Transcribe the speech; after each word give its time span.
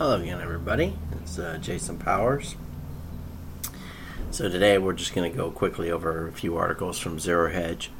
Hello 0.00 0.18
again, 0.18 0.40
everybody. 0.40 0.96
It's 1.20 1.38
uh, 1.38 1.58
Jason 1.60 1.98
Powers. 1.98 2.56
So 4.30 4.48
today 4.48 4.78
we're 4.78 4.94
just 4.94 5.14
going 5.14 5.30
to 5.30 5.36
go 5.36 5.50
quickly 5.50 5.90
over 5.90 6.26
a 6.26 6.32
few 6.32 6.56
articles 6.56 6.98
from 6.98 7.20
Zero 7.20 7.50
Hedge 7.50 7.90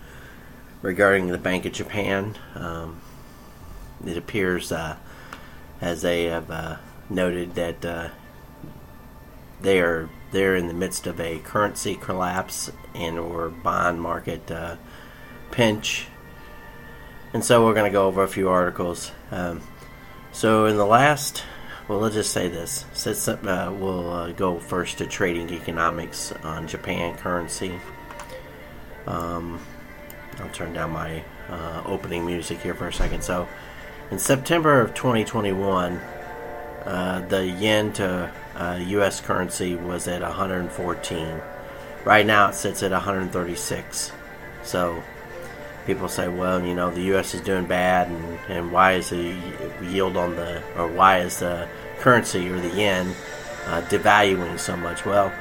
regarding 0.81 1.27
the 1.27 1.37
Bank 1.37 1.67
of 1.67 1.73
Japan. 1.73 2.39
Um, 2.55 3.03
it 4.07 4.17
appears, 4.17 4.73
uh, 4.73 4.97
as 5.83 6.01
they 6.01 6.25
have 6.25 6.51
uh, 6.51 6.77
noted, 7.11 7.55
that 7.57 7.85
uh, 7.85 8.09
they 9.61 9.79
are 9.83 10.09
they're 10.31 10.57
in 10.57 10.69
the 10.69 10.73
midst 10.73 11.07
of 11.07 11.21
a 11.21 11.41
currency 11.41 11.97
collapse 11.97 12.73
and 12.95 13.19
or 13.19 13.51
bond 13.51 14.01
market 14.01 14.51
uh, 14.51 14.77
pinch. 15.51 16.07
And 17.35 17.45
so 17.45 17.63
we're 17.63 17.75
going 17.75 17.93
to 17.93 17.93
go 17.93 18.07
over 18.07 18.23
a 18.23 18.29
few 18.29 18.49
articles. 18.49 19.13
Um, 19.31 19.61
so 20.33 20.65
in 20.65 20.79
the 20.79 20.87
last 20.87 21.45
well, 21.91 21.99
let's 21.99 22.15
just 22.15 22.33
say 22.33 22.47
this. 22.47 22.85
Since 22.93 23.27
uh, 23.27 23.75
we'll 23.77 24.13
uh, 24.13 24.31
go 24.31 24.61
first 24.61 24.99
to 24.99 25.07
trading 25.07 25.51
economics 25.51 26.31
on 26.45 26.69
Japan 26.69 27.17
currency. 27.17 27.81
Um, 29.09 29.61
I'll 30.39 30.51
turn 30.51 30.73
down 30.73 30.93
my 30.93 31.25
uh, 31.49 31.83
opening 31.85 32.25
music 32.25 32.61
here 32.61 32.75
for 32.75 32.87
a 32.87 32.93
second. 32.93 33.25
So, 33.25 33.49
in 34.13 34.21
September 34.21 34.81
of 34.81 34.95
2021, 34.95 35.97
uh, 36.85 37.27
the 37.29 37.45
yen 37.45 37.93
to 37.95 38.31
U.S. 38.87 39.21
Uh, 39.21 39.25
currency 39.25 39.75
was 39.75 40.07
at 40.07 40.23
114. 40.23 41.41
Right 42.05 42.25
now, 42.25 42.51
it 42.51 42.55
sits 42.55 42.85
at 42.85 42.93
136. 42.93 44.13
So, 44.63 45.03
people 45.87 46.09
say, 46.09 46.29
well, 46.29 46.65
you 46.65 46.77
know, 46.77 46.93
the 46.93 47.03
U.S. 47.03 47.35
is 47.35 47.41
doing 47.41 47.67
bad, 47.67 48.07
and, 48.07 48.39
and 48.49 48.73
why 48.73 48.93
is 48.93 49.11
the 49.11 49.37
yield 49.83 50.17
on 50.17 50.37
the, 50.37 50.63
or 50.79 50.87
why 50.87 51.19
is 51.19 51.41
the 51.41 51.69
currency 52.01 52.49
or 52.49 52.61
the 52.61 52.71
yen 52.71 53.15
uh, 53.67 53.83
devaluing 53.83 54.59
so 54.59 54.77
much? 54.77 55.05
Well, 55.05 55.33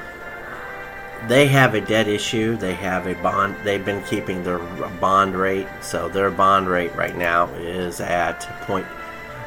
they 1.28 1.46
have 1.48 1.74
a 1.74 1.80
debt 1.80 2.08
issue. 2.08 2.56
They 2.56 2.74
have 2.74 3.06
a 3.06 3.14
bond. 3.14 3.56
They've 3.62 3.84
been 3.84 4.02
keeping 4.04 4.42
their 4.42 4.58
bond 4.58 5.34
rate, 5.34 5.68
so 5.80 6.08
their 6.08 6.30
bond 6.30 6.68
rate 6.68 6.94
right 6.94 7.16
now 7.16 7.48
is 7.54 8.00
at 8.00 8.40
point. 8.62 8.86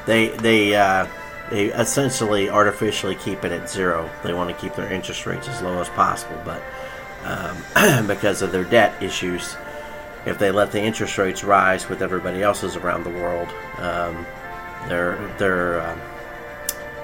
They 0.05 0.29
they 0.29 0.75
uh, 0.75 1.07
they 1.49 1.65
essentially 1.67 2.49
artificially 2.49 3.15
keep 3.15 3.43
it 3.43 3.51
at 3.51 3.69
zero. 3.69 4.09
They 4.23 4.33
want 4.33 4.49
to 4.49 4.55
keep 4.55 4.75
their 4.75 4.91
interest 4.91 5.25
rates 5.25 5.47
as 5.47 5.61
low 5.61 5.79
as 5.79 5.89
possible, 5.89 6.39
but 6.45 6.61
um, 7.23 8.07
because 8.07 8.41
of 8.41 8.51
their 8.51 8.63
debt 8.65 9.01
issues, 9.01 9.55
if 10.25 10.37
they 10.37 10.51
let 10.51 10.71
the 10.71 10.81
interest 10.81 11.17
rates 11.17 11.43
rise 11.43 11.89
with 11.89 12.01
everybody 12.01 12.41
else's 12.43 12.75
around 12.75 13.03
the 13.03 13.09
world, 13.09 13.49
um, 13.77 14.25
their 14.87 15.15
their 15.37 15.81
uh, 15.81 15.97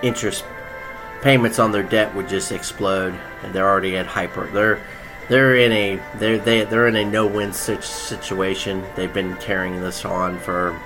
interest 0.01 0.45
payments 1.21 1.59
on 1.59 1.71
their 1.71 1.83
debt 1.83 2.13
would 2.15 2.29
just 2.29 2.51
explode, 2.51 3.13
and 3.43 3.53
they're 3.53 3.67
already 3.67 3.97
at 3.97 4.05
hyper. 4.05 4.47
They're 4.47 4.79
they're 5.27 5.55
in 5.55 5.71
a 5.71 5.99
they're 6.17 6.37
they, 6.37 6.63
they're 6.63 6.87
in 6.87 6.95
a 6.95 7.05
no 7.05 7.27
win 7.27 7.53
situation. 7.53 8.83
They've 8.95 9.13
been 9.13 9.35
carrying 9.37 9.81
this 9.81 10.05
on 10.05 10.39
for 10.39 10.79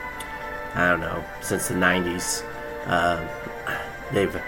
I 0.75 0.89
don't 0.89 1.01
know 1.01 1.23
since 1.41 1.67
the 1.67 1.75
'90s. 1.75 2.43
Uh, 2.85 3.25
they've 4.11 4.41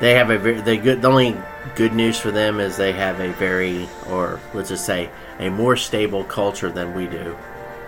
they 0.00 0.14
have 0.14 0.30
a 0.30 0.38
very 0.38 0.60
they 0.60 0.78
good. 0.78 1.02
The 1.02 1.08
only 1.08 1.36
good 1.74 1.92
news 1.92 2.18
for 2.18 2.30
them 2.30 2.60
is 2.60 2.76
they 2.76 2.92
have 2.92 3.20
a 3.20 3.32
very 3.32 3.88
or 4.08 4.40
let's 4.54 4.68
just 4.68 4.86
say 4.86 5.10
a 5.38 5.50
more 5.50 5.76
stable 5.76 6.24
culture 6.24 6.70
than 6.70 6.94
we 6.94 7.06
do. 7.06 7.36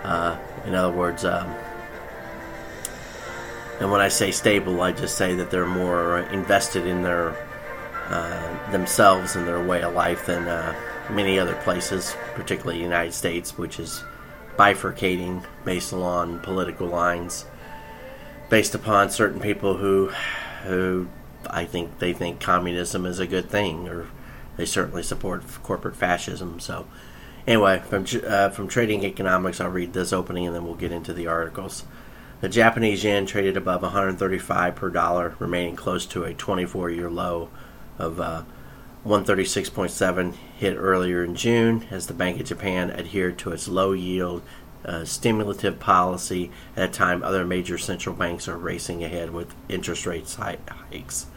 Uh, 0.03 0.37
in 0.65 0.75
other 0.75 0.95
words. 0.95 1.25
Um, 1.25 1.53
and 3.81 3.91
when 3.91 3.99
I 3.99 4.09
say 4.09 4.29
stable, 4.29 4.79
I 4.83 4.91
just 4.91 5.17
say 5.17 5.33
that 5.33 5.49
they're 5.49 5.65
more 5.65 6.19
invested 6.19 6.85
in 6.85 7.01
their 7.01 7.35
uh, 8.09 8.71
themselves 8.71 9.35
and 9.35 9.47
their 9.47 9.63
way 9.65 9.81
of 9.81 9.95
life 9.95 10.27
than 10.27 10.47
uh, 10.47 10.75
many 11.09 11.39
other 11.39 11.55
places, 11.63 12.15
particularly 12.35 12.77
the 12.77 12.83
United 12.83 13.11
States, 13.11 13.57
which 13.57 13.79
is 13.79 14.03
bifurcating 14.55 15.43
based 15.65 15.93
on 15.93 16.39
political 16.41 16.85
lines, 16.85 17.45
based 18.51 18.75
upon 18.75 19.09
certain 19.09 19.39
people 19.39 19.77
who, 19.77 20.11
who 20.65 21.07
I 21.49 21.65
think 21.65 21.97
they 21.97 22.13
think 22.13 22.39
communism 22.39 23.07
is 23.07 23.17
a 23.17 23.25
good 23.25 23.49
thing, 23.49 23.89
or 23.89 24.05
they 24.57 24.65
certainly 24.65 25.01
support 25.01 25.41
corporate 25.63 25.95
fascism. 25.95 26.59
So, 26.59 26.85
anyway, 27.47 27.81
from 27.89 28.05
uh, 28.27 28.49
from 28.49 28.67
trading 28.67 29.03
economics, 29.05 29.59
I'll 29.59 29.69
read 29.69 29.93
this 29.93 30.13
opening 30.13 30.45
and 30.45 30.55
then 30.55 30.65
we'll 30.65 30.75
get 30.75 30.91
into 30.91 31.13
the 31.13 31.25
articles. 31.25 31.83
The 32.41 32.49
Japanese 32.49 33.03
yen 33.03 33.27
traded 33.27 33.55
above 33.55 33.83
135 33.83 34.75
per 34.75 34.89
dollar, 34.89 35.35
remaining 35.37 35.75
close 35.75 36.07
to 36.07 36.23
a 36.23 36.33
24 36.33 36.89
year 36.89 37.09
low 37.09 37.49
of 37.99 38.19
uh, 38.19 38.43
136.7 39.05 40.33
hit 40.57 40.75
earlier 40.75 41.23
in 41.23 41.35
June 41.35 41.85
as 41.91 42.07
the 42.07 42.15
Bank 42.15 42.39
of 42.39 42.47
Japan 42.47 42.89
adhered 42.89 43.37
to 43.39 43.51
its 43.51 43.67
low 43.67 43.91
yield 43.91 44.41
uh, 44.83 45.05
stimulative 45.05 45.79
policy 45.79 46.49
at 46.75 46.89
a 46.89 46.91
time 46.91 47.21
other 47.21 47.45
major 47.45 47.77
central 47.77 48.15
banks 48.15 48.47
are 48.47 48.57
racing 48.57 49.03
ahead 49.03 49.29
with 49.29 49.53
interest 49.69 50.07
rate 50.07 50.27
hikes. 50.27 51.27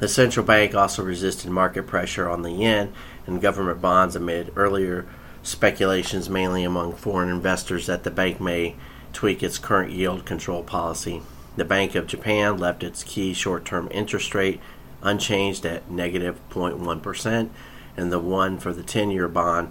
The 0.00 0.08
central 0.08 0.44
bank 0.44 0.74
also 0.74 1.04
resisted 1.04 1.48
market 1.50 1.86
pressure 1.86 2.28
on 2.28 2.42
the 2.42 2.50
yen 2.50 2.92
and 3.28 3.40
government 3.40 3.80
bonds 3.80 4.16
amid 4.16 4.52
earlier 4.56 5.06
speculations, 5.44 6.28
mainly 6.28 6.64
among 6.64 6.94
foreign 6.94 7.28
investors, 7.28 7.86
that 7.86 8.02
the 8.02 8.10
bank 8.10 8.40
may 8.40 8.74
tweak 9.14 9.42
its 9.42 9.58
current 9.58 9.92
yield 9.92 10.26
control 10.26 10.62
policy. 10.62 11.22
The 11.56 11.64
Bank 11.64 11.94
of 11.94 12.06
Japan 12.06 12.58
left 12.58 12.82
its 12.82 13.04
key 13.04 13.32
short 13.32 13.64
term 13.64 13.88
interest 13.90 14.34
rate 14.34 14.60
unchanged 15.02 15.64
at 15.64 15.90
negative 15.90 16.38
0.1, 16.50 17.48
and 17.96 18.12
the 18.12 18.18
one 18.18 18.58
for 18.58 18.72
the 18.72 18.82
10 18.82 19.10
year 19.10 19.28
bond 19.28 19.70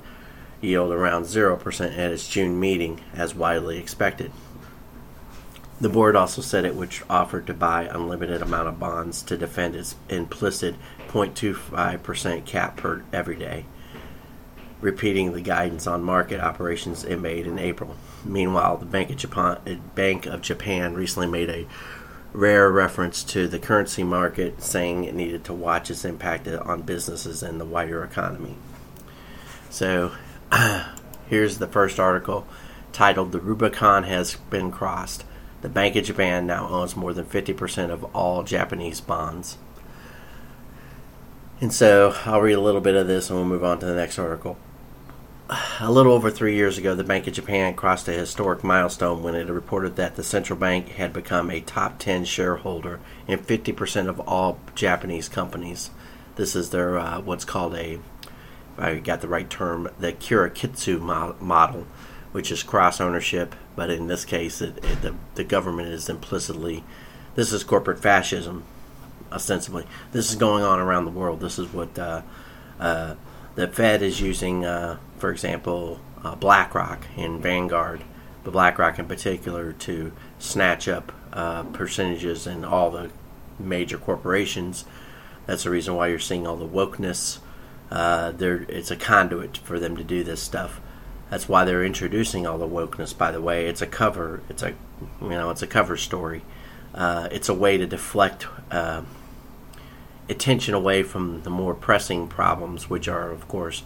yield 0.62 0.94
around 0.94 1.24
0% 1.24 1.98
at 1.98 2.12
its 2.12 2.30
June 2.30 2.60
meeting, 2.60 3.02
as 3.14 3.36
widely 3.36 3.78
expected. 3.78 4.32
The 5.82 5.90
board 5.90 6.16
also 6.16 6.42
said 6.42 6.64
it 6.64 6.76
would 6.76 6.94
offer 7.10 7.42
to 7.42 7.54
buy 7.54 7.84
unlimited 7.84 8.42
amount 8.42 8.70
of 8.70 8.80
bonds 8.80 9.22
to 9.24 9.36
defend 9.36 9.76
its 9.76 9.96
implicit 10.08 10.76
0.25% 11.10 12.46
cap 12.46 12.78
per 12.78 13.04
every 13.12 13.36
day, 13.36 13.66
repeating 14.80 15.34
the 15.34 15.42
guidance 15.42 15.86
on 15.86 16.02
market 16.02 16.40
operations 16.40 17.04
it 17.04 17.18
made 17.18 17.46
in 17.46 17.60
April. 17.60 17.98
Meanwhile, 18.26 18.78
the 18.78 18.86
Bank 18.86 19.10
of 19.10 19.18
Japan, 19.18 19.82
Bank 19.96 20.26
of 20.26 20.42
Japan 20.42 20.94
recently 20.94 21.28
made 21.28 21.50
a 21.50 21.68
rare 22.32 22.72
reference 22.72 23.24
to 23.24 23.48
the 23.48 23.60
currency 23.60 24.04
market, 24.04 24.62
saying 24.62 25.04
it 25.04 25.14
needed 25.14 25.44
to 25.46 25.54
watch 25.54 25.92
its 25.92 26.06
impact 26.06 26.48
on 26.48 26.82
businesses 26.82 27.44
and 27.44 27.60
the 27.60 27.66
wider 27.66 28.04
economy. 28.04 28.56
So, 29.70 30.14
here's 31.28 31.58
the 31.58 31.68
first 31.68 32.00
article 32.00 32.48
titled 32.92 33.32
The 33.32 33.40
Rubicon 33.40 34.04
Has 34.04 34.36
Been 34.36 34.72
Crossed. 34.72 35.26
The 35.62 35.70
Bank 35.70 35.96
of 35.96 36.06
Japan 36.06 36.46
now 36.46 36.68
owns 36.68 36.96
more 36.96 37.14
than 37.14 37.26
50% 37.26 37.90
of 37.90 38.04
all 38.16 38.44
Japanese 38.44 39.02
bonds. 39.02 39.58
And 41.62 41.74
so 41.74 42.14
I'll 42.26 42.42
read 42.42 42.54
a 42.54 42.62
little 42.62 42.82
bit 42.82 42.96
of 42.96 43.08
this 43.08 43.30
and 43.30 43.40
we'll 43.40 43.48
move 43.48 43.64
on 43.64 43.80
to 43.80 43.86
the 43.86 43.96
next 43.96 44.20
article 44.20 44.58
a 45.50 45.92
little 45.92 46.14
over 46.14 46.32
three 46.32 46.56
years 46.56 46.78
ago, 46.78 46.96
the 46.96 47.04
Bank 47.04 47.28
of 47.28 47.34
Japan 47.34 47.74
crossed 47.76 48.08
a 48.08 48.14
historic 48.14 48.64
milestone 48.64 49.22
when 49.22 49.36
it 49.36 49.48
reported 49.48 49.96
that 49.96 50.16
the 50.16 50.24
central 50.24 50.58
bank 50.58 50.90
had 50.90 51.12
become 51.12 51.50
a 51.50 51.60
top 51.60 52.00
10 52.00 52.26
shareholder 52.26 53.00
in 53.28 53.40
50% 53.40 54.08
of 54.08 54.20
all 54.22 54.60
Japanese 54.76 55.28
companies. 55.28 55.90
This 56.36 56.56
is 56.56 56.70
their 56.70 56.98
uh, 56.98 57.22
what's 57.22 57.46
called 57.46 57.76
a, 57.76 57.94
if 57.94 58.80
I 58.80 59.00
got 59.00 59.22
the 59.22 59.28
right 59.28 59.50
term, 59.50 59.90
the 60.00 60.14
Kikuritsu 60.14 61.42
model, 61.42 61.88
which 62.32 62.52
is 62.52 62.64
cross 62.64 63.00
ownership, 63.00 63.56
but 63.76 63.90
in 63.90 64.08
this 64.08 64.26
case, 64.26 64.62
it, 64.62 64.78
it, 64.84 65.02
the, 65.02 65.16
the 65.36 65.44
government 65.44 65.90
is 65.90 66.10
implicitly, 66.10 66.84
this 67.36 67.52
is 67.52 67.64
corporate 67.64 68.00
fascism, 68.00 68.64
ostensibly. 69.32 69.86
This 70.12 70.30
is 70.30 70.36
going 70.36 70.64
on 70.64 70.80
around 70.80 71.06
the 71.06 71.12
world. 71.12 71.40
This 71.40 71.60
is 71.60 71.72
what 71.74 71.98
uh, 72.00 72.22
uh, 72.80 73.16
the 73.56 73.68
Fed 73.68 74.02
is 74.02 74.22
using, 74.22 74.66
uh, 74.66 74.98
for 75.24 75.32
example, 75.32 76.02
uh, 76.22 76.36
BlackRock 76.36 77.08
and 77.16 77.42
Vanguard, 77.42 78.04
but 78.44 78.52
BlackRock 78.52 79.00
in 79.00 79.06
particular, 79.06 79.72
to 79.72 80.12
snatch 80.38 80.90
up 80.90 81.14
uh, 81.32 81.64
percentages 81.64 82.46
in 82.46 82.66
all 82.66 82.92
the 82.92 83.10
major 83.58 83.98
corporations. 83.98 84.84
That's 85.46 85.64
the 85.64 85.70
reason 85.70 85.96
why 85.96 86.08
you're 86.08 86.20
seeing 86.20 86.46
all 86.46 86.58
the 86.58 86.68
wokeness. 86.68 87.40
Uh, 87.90 88.34
it's 88.38 88.92
a 88.92 88.98
conduit 88.98 89.60
for 89.60 89.80
them 89.80 89.96
to 89.96 90.04
do 90.04 90.26
this 90.26 90.42
stuff. 90.42 90.82
That's 91.30 91.48
why 91.48 91.64
they're 91.64 91.86
introducing 91.86 92.46
all 92.46 92.58
the 92.58 92.68
wokeness. 92.68 93.18
By 93.18 93.32
the 93.32 93.40
way, 93.40 93.68
it's 93.68 93.82
a 93.82 93.88
cover. 93.88 94.42
It's 94.50 94.62
a 94.62 94.74
you 95.22 95.30
know 95.30 95.52
it's 95.52 95.62
a 95.62 95.68
cover 95.68 95.96
story. 95.96 96.42
Uh, 96.94 97.30
it's 97.32 97.48
a 97.48 97.54
way 97.54 97.78
to 97.78 97.88
deflect 97.88 98.46
uh, 98.72 99.04
attention 100.28 100.74
away 100.74 101.02
from 101.02 101.44
the 101.44 101.50
more 101.50 101.74
pressing 101.74 102.28
problems, 102.28 102.90
which 102.90 103.08
are, 103.08 103.32
of 103.32 103.48
course, 103.48 103.84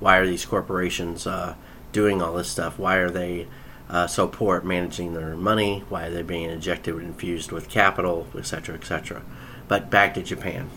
why 0.00 0.18
are 0.18 0.26
these 0.26 0.44
corporations 0.44 1.26
uh, 1.26 1.54
doing 1.92 2.22
all 2.22 2.34
this 2.34 2.48
stuff? 2.48 2.78
Why 2.78 2.96
are 2.96 3.10
they 3.10 3.48
uh, 3.88 4.06
so 4.06 4.28
poor 4.28 4.58
at 4.58 4.64
managing 4.64 5.14
their 5.14 5.34
money? 5.36 5.84
Why 5.88 6.06
are 6.06 6.10
they 6.10 6.22
being 6.22 6.50
injected 6.50 6.94
and 6.94 7.04
infused 7.04 7.52
with 7.52 7.68
capital, 7.68 8.26
etc., 8.36 8.74
etc.? 8.74 9.22
but 9.68 9.90
back 9.90 10.14
to 10.14 10.22
Japan. 10.22 10.70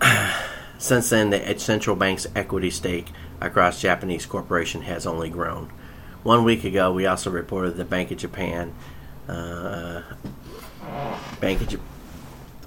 Since 0.78 1.10
then, 1.10 1.30
the 1.30 1.58
central 1.58 1.94
bank's 1.94 2.26
equity 2.34 2.70
stake 2.70 3.08
across 3.40 3.80
Japanese 3.80 4.26
corporation 4.26 4.82
has 4.82 5.06
only 5.06 5.30
grown. 5.30 5.70
One 6.22 6.44
week 6.44 6.64
ago, 6.64 6.92
we 6.92 7.06
also 7.06 7.30
reported 7.30 7.76
the 7.76 7.84
Bank 7.84 8.10
of 8.10 8.18
Japan. 8.18 8.74
Uh, 9.28 10.02
Bank 11.40 11.60
of 11.60 11.68
Japan. 11.68 11.86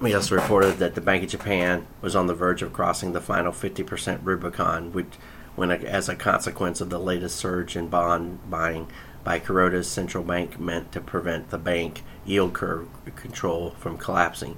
We 0.00 0.14
also 0.14 0.36
reported 0.36 0.78
that 0.78 0.94
the 0.94 1.00
Bank 1.00 1.24
of 1.24 1.30
Japan 1.30 1.84
was 2.00 2.14
on 2.14 2.28
the 2.28 2.34
verge 2.34 2.62
of 2.62 2.72
crossing 2.72 3.12
the 3.12 3.20
final 3.20 3.50
50% 3.50 4.20
Rubicon, 4.22 4.92
which, 4.92 5.08
when 5.56 5.72
as 5.72 6.08
a 6.08 6.14
consequence 6.14 6.80
of 6.80 6.88
the 6.88 7.00
latest 7.00 7.34
surge 7.34 7.74
in 7.74 7.88
bond 7.88 8.48
buying 8.48 8.86
by 9.24 9.40
Kuroda's 9.40 9.90
central 9.90 10.22
bank, 10.22 10.60
meant 10.60 10.92
to 10.92 11.00
prevent 11.00 11.50
the 11.50 11.58
bank 11.58 12.04
yield 12.24 12.54
curve 12.54 12.86
control 13.16 13.70
from 13.80 13.98
collapsing. 13.98 14.56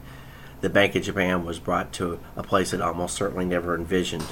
The 0.60 0.68
Bank 0.68 0.94
of 0.94 1.04
Japan 1.04 1.46
was 1.46 1.58
brought 1.58 1.90
to 1.94 2.20
a 2.36 2.42
place 2.42 2.74
it 2.74 2.82
almost 2.82 3.14
certainly 3.14 3.46
never 3.46 3.74
envisioned 3.74 4.24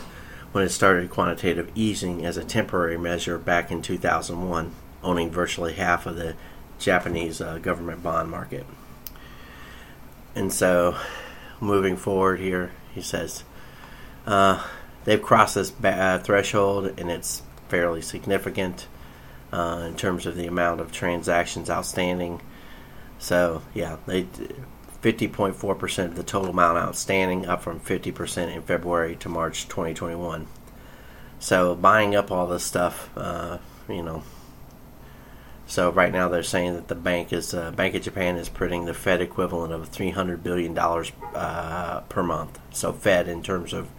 when 0.53 0.63
it 0.63 0.69
started 0.69 1.09
quantitative 1.09 1.73
easing 1.75 2.27
as 2.27 2.37
a 2.37 2.45
temporary 2.45 2.99
measure 2.99 3.39
back 3.39 3.71
in 3.71 3.81
2001, 3.81 4.75
owning 5.03 5.31
virtually 5.31 5.73
half 5.73 6.05
of 6.05 6.17
the 6.17 6.35
Japanese 6.79 7.41
uh, 7.41 7.57
government 7.57 8.03
bond 8.03 8.31
market. 8.31 8.67
And 10.39 10.53
so, 10.53 10.97
moving 11.61 11.97
forward 11.97 12.39
here, 12.39 12.71
he 12.95 13.03
says 13.03 13.43
uh, 14.25 14.65
they've 15.03 15.21
crossed 15.21 15.57
this 15.57 15.73
ba- 15.73 16.01
uh, 16.01 16.19
threshold, 16.21 16.95
and 16.97 17.11
it's 17.11 17.43
fairly 17.69 18.01
significant 18.01 18.87
uh, 19.53 19.83
in 19.89 19.97
terms 19.97 20.27
of 20.27 20.37
the 20.37 20.47
amount 20.47 20.81
of 20.81 20.93
transactions 20.93 21.69
outstanding. 21.69 22.41
So, 23.19 23.63
yeah, 23.75 23.97
they 24.07 24.29
50.4% 25.03 26.05
of 26.05 26.15
the 26.15 26.23
total 26.23 26.51
amount 26.51 26.79
outstanding, 26.79 27.45
up 27.47 27.61
from 27.61 27.81
50% 27.81 28.55
in 28.55 28.63
February 28.63 29.17
to 29.17 29.29
March 29.29 29.67
2021. 29.67 30.47
So, 31.41 31.75
buying 31.75 32.15
up 32.15 32.31
all 32.31 32.47
this 32.47 32.63
stuff, 32.63 33.11
uh, 33.17 33.59
you 33.89 34.05
know, 34.05 34.23
so 35.69 35.93
right 35.93 36.11
now 36.11 36.31
they're 36.31 36.43
saying 36.43 36.75
that 36.75 36.89
the 36.89 36.95
bank 36.95 37.31
is 37.31 37.53
uh, 37.53 37.71
Bank 37.71 37.95
of 37.95 38.01
Japan 38.01 38.37
is 38.37 38.49
printing 38.49 38.87
the 38.87 38.95
Fed 38.95 39.21
equivalent 39.21 39.71
of 39.75 39.89
300 39.91 40.43
billion 40.43 40.73
dollars 40.73 41.13
uh, 41.35 42.01
per 42.09 42.23
month. 42.23 42.59
So 42.73 42.91
Fed 42.95 43.29
in 43.29 43.43
terms 43.43 43.75
of 43.75 43.91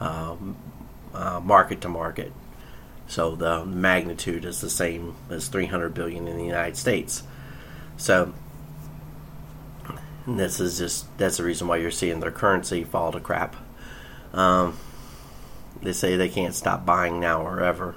um, 0.00 0.54
uh, 1.14 1.40
market 1.42 1.80
to 1.80 1.88
market. 1.88 2.30
So 3.06 3.34
the 3.34 3.64
magnitude 3.64 4.44
is 4.44 4.60
the 4.60 4.68
same 4.68 5.16
as 5.30 5.48
300 5.48 5.94
billion 5.94 6.28
in 6.28 6.36
the 6.36 6.44
United 6.44 6.76
States. 6.76 7.22
So 7.96 8.34
this 10.26 10.60
is 10.60 10.76
just 10.76 11.16
that's 11.16 11.38
the 11.38 11.44
reason 11.44 11.68
why 11.68 11.78
you're 11.78 11.90
seeing 11.90 12.20
their 12.20 12.32
currency 12.32 12.84
fall 12.84 13.12
to 13.12 13.20
crap. 13.20 13.56
Um, 14.34 14.76
they 15.80 15.94
say 15.94 16.16
they 16.16 16.28
can't 16.28 16.54
stop 16.54 16.84
buying 16.84 17.18
now 17.18 17.40
or 17.40 17.62
ever. 17.62 17.94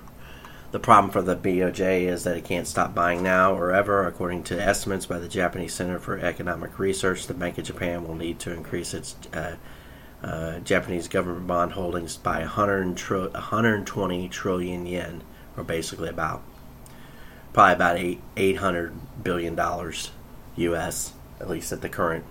The 0.77 0.83
problem 0.83 1.11
for 1.11 1.23
the 1.23 1.35
BOJ 1.35 2.01
is 2.03 2.23
that 2.25 2.37
it 2.37 2.43
can't 2.43 2.67
stop 2.67 2.93
buying 2.93 3.23
now 3.23 3.55
or 3.55 3.71
ever. 3.71 4.05
According 4.05 4.43
to 4.43 4.61
estimates 4.61 5.07
by 5.07 5.17
the 5.17 5.27
Japanese 5.27 5.73
Center 5.73 5.97
for 5.97 6.19
Economic 6.19 6.77
Research, 6.77 7.25
the 7.25 7.33
Bank 7.33 7.57
of 7.57 7.65
Japan 7.65 8.07
will 8.07 8.13
need 8.13 8.37
to 8.41 8.53
increase 8.53 8.93
its 8.93 9.15
uh, 9.33 9.55
uh, 10.21 10.59
Japanese 10.59 11.07
government 11.07 11.47
bond 11.47 11.71
holdings 11.71 12.15
by 12.15 12.41
100 12.41 12.95
tri- 12.95 13.25
120 13.25 14.29
trillion 14.29 14.85
yen, 14.85 15.23
or 15.57 15.63
basically 15.63 16.09
about 16.09 16.43
probably 17.53 17.73
about 17.73 17.97
eight 17.97 18.21
800 18.37 19.23
billion 19.23 19.55
dollars 19.55 20.11
U.S. 20.57 21.11
At 21.39 21.49
least 21.49 21.71
at 21.71 21.81
the 21.81 21.89
current 21.89 22.23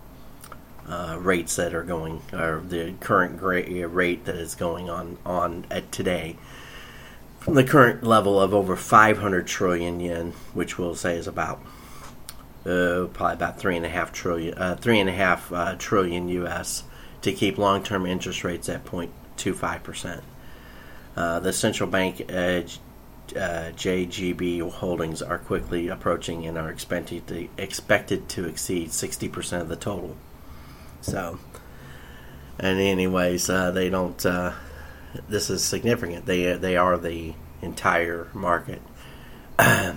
uh, 0.89 1.19
rates 1.21 1.57
that 1.57 1.75
are 1.75 1.83
going, 1.83 2.23
or 2.33 2.63
the 2.65 2.95
current 3.01 3.43
rate 3.43 4.25
that 4.25 4.37
is 4.37 4.55
going 4.55 4.89
on 4.89 5.19
on 5.27 5.67
at 5.69 5.91
today 5.91 6.37
the 7.55 7.65
current 7.65 8.03
level 8.03 8.41
of 8.41 8.53
over 8.53 8.77
500 8.77 9.47
trillion 9.47 10.01
yen, 10.01 10.33
which 10.53 10.79
we'll 10.79 10.95
say 10.95 11.17
is 11.17 11.27
about 11.27 11.61
uh, 12.67 13.07
probably 13.13 13.35
about 13.35 13.59
three 13.61 13.77
and 13.77 13.87
a 13.87 13.89
half 13.89 14.13
trillion, 14.13 14.59
uh, 14.59 14.77
three 14.77 14.99
and 14.99 15.09
a 15.09 15.13
half 15.13 15.53
uh, 15.53 15.77
trillion 15.79 16.29
U.S. 16.29 16.83
to 17.23 17.33
keep 17.33 17.59
long-term 17.59 18.05
interest 18.05 18.43
rates 18.43 18.69
at 18.69 18.85
0.25 18.85 19.83
percent. 19.85 20.23
Uh, 21.17 21.39
the 21.39 21.53
central 21.53 21.89
bank 21.89 22.21
uh, 22.29 22.63
uh, 23.35 23.71
JGB 23.73 24.69
holdings 24.71 25.23
are 25.23 25.39
quickly 25.39 25.89
approaching 25.89 26.47
and 26.47 26.59
are 26.59 26.71
expected 26.71 27.27
to, 27.29 27.49
expected 27.57 28.29
to 28.31 28.47
exceed 28.47 28.93
60 28.93 29.29
percent 29.29 29.63
of 29.63 29.69
the 29.69 29.77
total. 29.77 30.17
So, 31.01 31.39
and 32.59 32.81
anyways, 32.81 33.47
they 33.47 33.89
don't 33.89 34.27
this 35.29 35.51
is 35.51 35.65
significant. 35.65 36.27
They 36.27 36.55
they 36.55 36.77
are 36.77 36.97
the 36.97 37.35
entire 37.63 38.29
market. 38.33 38.83
I 39.59 39.95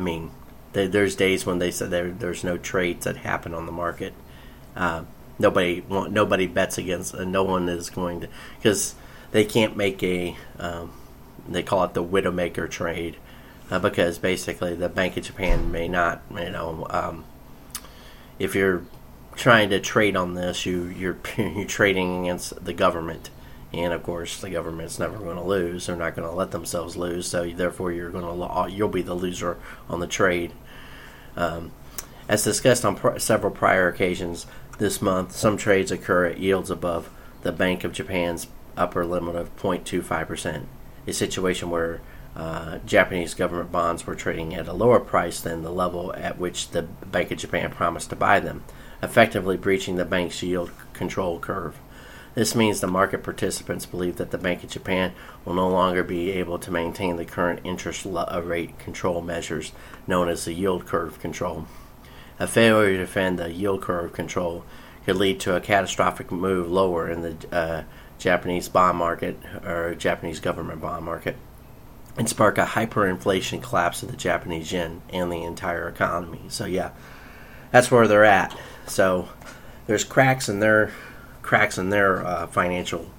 mean, 0.00 0.30
they, 0.72 0.86
there's 0.86 1.16
days 1.16 1.44
when 1.44 1.58
they 1.58 1.70
said 1.70 1.90
there, 1.90 2.10
there's 2.10 2.44
no 2.44 2.56
trades 2.58 3.04
that 3.04 3.18
happen 3.18 3.54
on 3.54 3.66
the 3.66 3.72
market. 3.72 4.14
Uh, 4.74 5.04
nobody 5.38 5.84
nobody 5.88 6.46
bets 6.46 6.78
against, 6.78 7.14
and 7.14 7.32
no 7.32 7.42
one 7.44 7.68
is 7.68 7.90
going 7.90 8.20
to 8.20 8.28
because 8.58 8.94
they 9.32 9.44
can't 9.44 9.76
make 9.76 10.02
a 10.02 10.36
um, 10.58 10.92
they 11.48 11.62
call 11.62 11.84
it 11.84 11.94
the 11.94 12.04
widowmaker 12.04 12.70
trade 12.70 13.16
uh, 13.70 13.78
because 13.78 14.18
basically 14.18 14.74
the 14.74 14.88
Bank 14.88 15.16
of 15.16 15.24
Japan 15.24 15.70
may 15.70 15.88
not 15.88 16.22
you 16.30 16.50
know 16.50 16.86
um, 16.90 17.24
if 18.38 18.54
you're 18.54 18.82
trying 19.34 19.70
to 19.70 19.80
trade 19.80 20.16
on 20.16 20.34
this 20.34 20.64
you 20.64 20.84
you're 20.84 21.18
you're 21.36 21.66
trading 21.66 22.24
against 22.24 22.64
the 22.64 22.72
government 22.72 23.30
and 23.72 23.92
of 23.92 24.02
course 24.02 24.40
the 24.40 24.50
government's 24.50 24.98
never 24.98 25.18
going 25.18 25.36
to 25.36 25.42
lose. 25.42 25.86
They're 25.86 25.96
not 25.96 26.14
going 26.14 26.28
to 26.28 26.34
let 26.34 26.50
themselves 26.50 26.96
lose. 26.96 27.26
So 27.26 27.50
therefore 27.50 27.92
you're 27.92 28.10
going 28.10 28.24
to 28.24 28.74
you'll 28.74 28.88
be 28.88 29.02
the 29.02 29.14
loser 29.14 29.58
on 29.88 30.00
the 30.00 30.06
trade. 30.06 30.52
Um, 31.36 31.72
as 32.28 32.44
discussed 32.44 32.84
on 32.84 32.96
pr- 32.96 33.18
several 33.18 33.52
prior 33.52 33.88
occasions 33.88 34.46
this 34.78 35.02
month 35.02 35.32
some 35.32 35.56
trades 35.56 35.90
occur 35.90 36.26
at 36.26 36.38
yields 36.38 36.70
above 36.70 37.10
the 37.42 37.52
bank 37.52 37.84
of 37.84 37.92
japan's 37.92 38.48
upper 38.76 39.04
limit 39.04 39.34
of 39.34 39.54
0.25% 39.56 40.64
a 41.06 41.12
situation 41.12 41.70
where 41.70 42.00
uh, 42.34 42.78
Japanese 42.86 43.34
government 43.34 43.70
bonds 43.70 44.06
were 44.06 44.14
trading 44.14 44.54
at 44.54 44.68
a 44.68 44.72
lower 44.72 45.00
price 45.00 45.40
than 45.40 45.62
the 45.62 45.72
level 45.72 46.14
at 46.14 46.38
which 46.38 46.70
the 46.70 46.82
Bank 46.82 47.30
of 47.30 47.38
Japan 47.38 47.70
promised 47.70 48.10
to 48.10 48.16
buy 48.16 48.40
them, 48.40 48.64
effectively 49.02 49.56
breaching 49.56 49.96
the 49.96 50.04
bank's 50.04 50.42
yield 50.42 50.70
control 50.94 51.38
curve. 51.38 51.78
This 52.34 52.54
means 52.54 52.80
the 52.80 52.86
market 52.86 53.22
participants 53.22 53.84
believe 53.84 54.16
that 54.16 54.30
the 54.30 54.38
Bank 54.38 54.64
of 54.64 54.70
Japan 54.70 55.12
will 55.44 55.54
no 55.54 55.68
longer 55.68 56.02
be 56.02 56.30
able 56.30 56.58
to 56.60 56.70
maintain 56.70 57.16
the 57.16 57.26
current 57.26 57.60
interest 57.62 58.06
uh, 58.06 58.40
rate 58.42 58.78
control 58.78 59.20
measures 59.20 59.72
known 60.06 60.28
as 60.28 60.44
the 60.44 60.54
yield 60.54 60.86
curve 60.86 61.20
control. 61.20 61.66
A 62.40 62.46
failure 62.46 62.92
to 62.92 62.98
defend 62.98 63.38
the 63.38 63.52
yield 63.52 63.82
curve 63.82 64.12
control 64.14 64.64
could 65.04 65.16
lead 65.16 65.40
to 65.40 65.54
a 65.54 65.60
catastrophic 65.60 66.32
move 66.32 66.70
lower 66.70 67.10
in 67.10 67.22
the 67.22 67.36
uh, 67.52 67.82
Japanese 68.18 68.68
bond 68.68 68.96
market 68.96 69.38
or 69.64 69.94
Japanese 69.94 70.40
government 70.40 70.80
bond 70.80 71.04
market 71.04 71.36
and 72.16 72.28
spark 72.28 72.56
a 72.56 72.64
hyperinflation 72.64 73.62
collapse 73.62 74.02
of 74.02 74.10
the 74.10 74.16
Japanese 74.16 74.72
yen 74.72 75.02
and 75.10 75.30
the 75.30 75.42
entire 75.42 75.88
economy. 75.88 76.42
So, 76.48 76.64
yeah, 76.64 76.92
that's 77.70 77.90
where 77.90 78.06
they're 78.06 78.24
at. 78.24 78.56
So, 78.86 79.28
there's 79.86 80.04
cracks 80.04 80.48
in 80.48 80.60
their 80.60 80.92
cracks 81.52 81.76
in 81.76 81.90
their 81.90 82.26
uh, 82.26 82.46
financial 82.46 83.10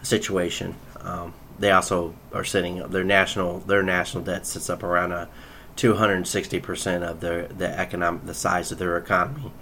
situation. 0.00 0.74
Um, 1.02 1.34
they 1.58 1.70
also 1.70 2.14
are 2.32 2.42
sitting 2.42 2.78
their 2.88 3.04
national 3.04 3.58
their 3.60 3.82
national 3.82 4.24
debt 4.24 4.46
sits 4.46 4.70
up 4.70 4.82
around 4.82 5.12
a 5.12 5.28
260 5.76 6.60
percent 6.60 7.04
of 7.04 7.20
their 7.20 7.46
the 7.48 7.68
economic 7.78 8.24
the 8.24 8.32
size 8.32 8.72
of 8.72 8.78
their 8.78 8.96
economy. 8.96 9.52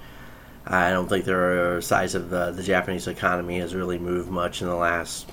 I 0.65 0.91
don't 0.91 1.09
think 1.09 1.25
their 1.25 1.81
size 1.81 2.15
of 2.15 2.31
the, 2.31 2.53
the 2.53 2.63
Japanese 2.63 3.09
economy 3.09 3.59
has 3.59 3.75
really 3.75 3.99
moved 3.99 4.31
much 4.31 4.63
in 4.63 4.69
the 4.69 4.77
last 4.77 5.29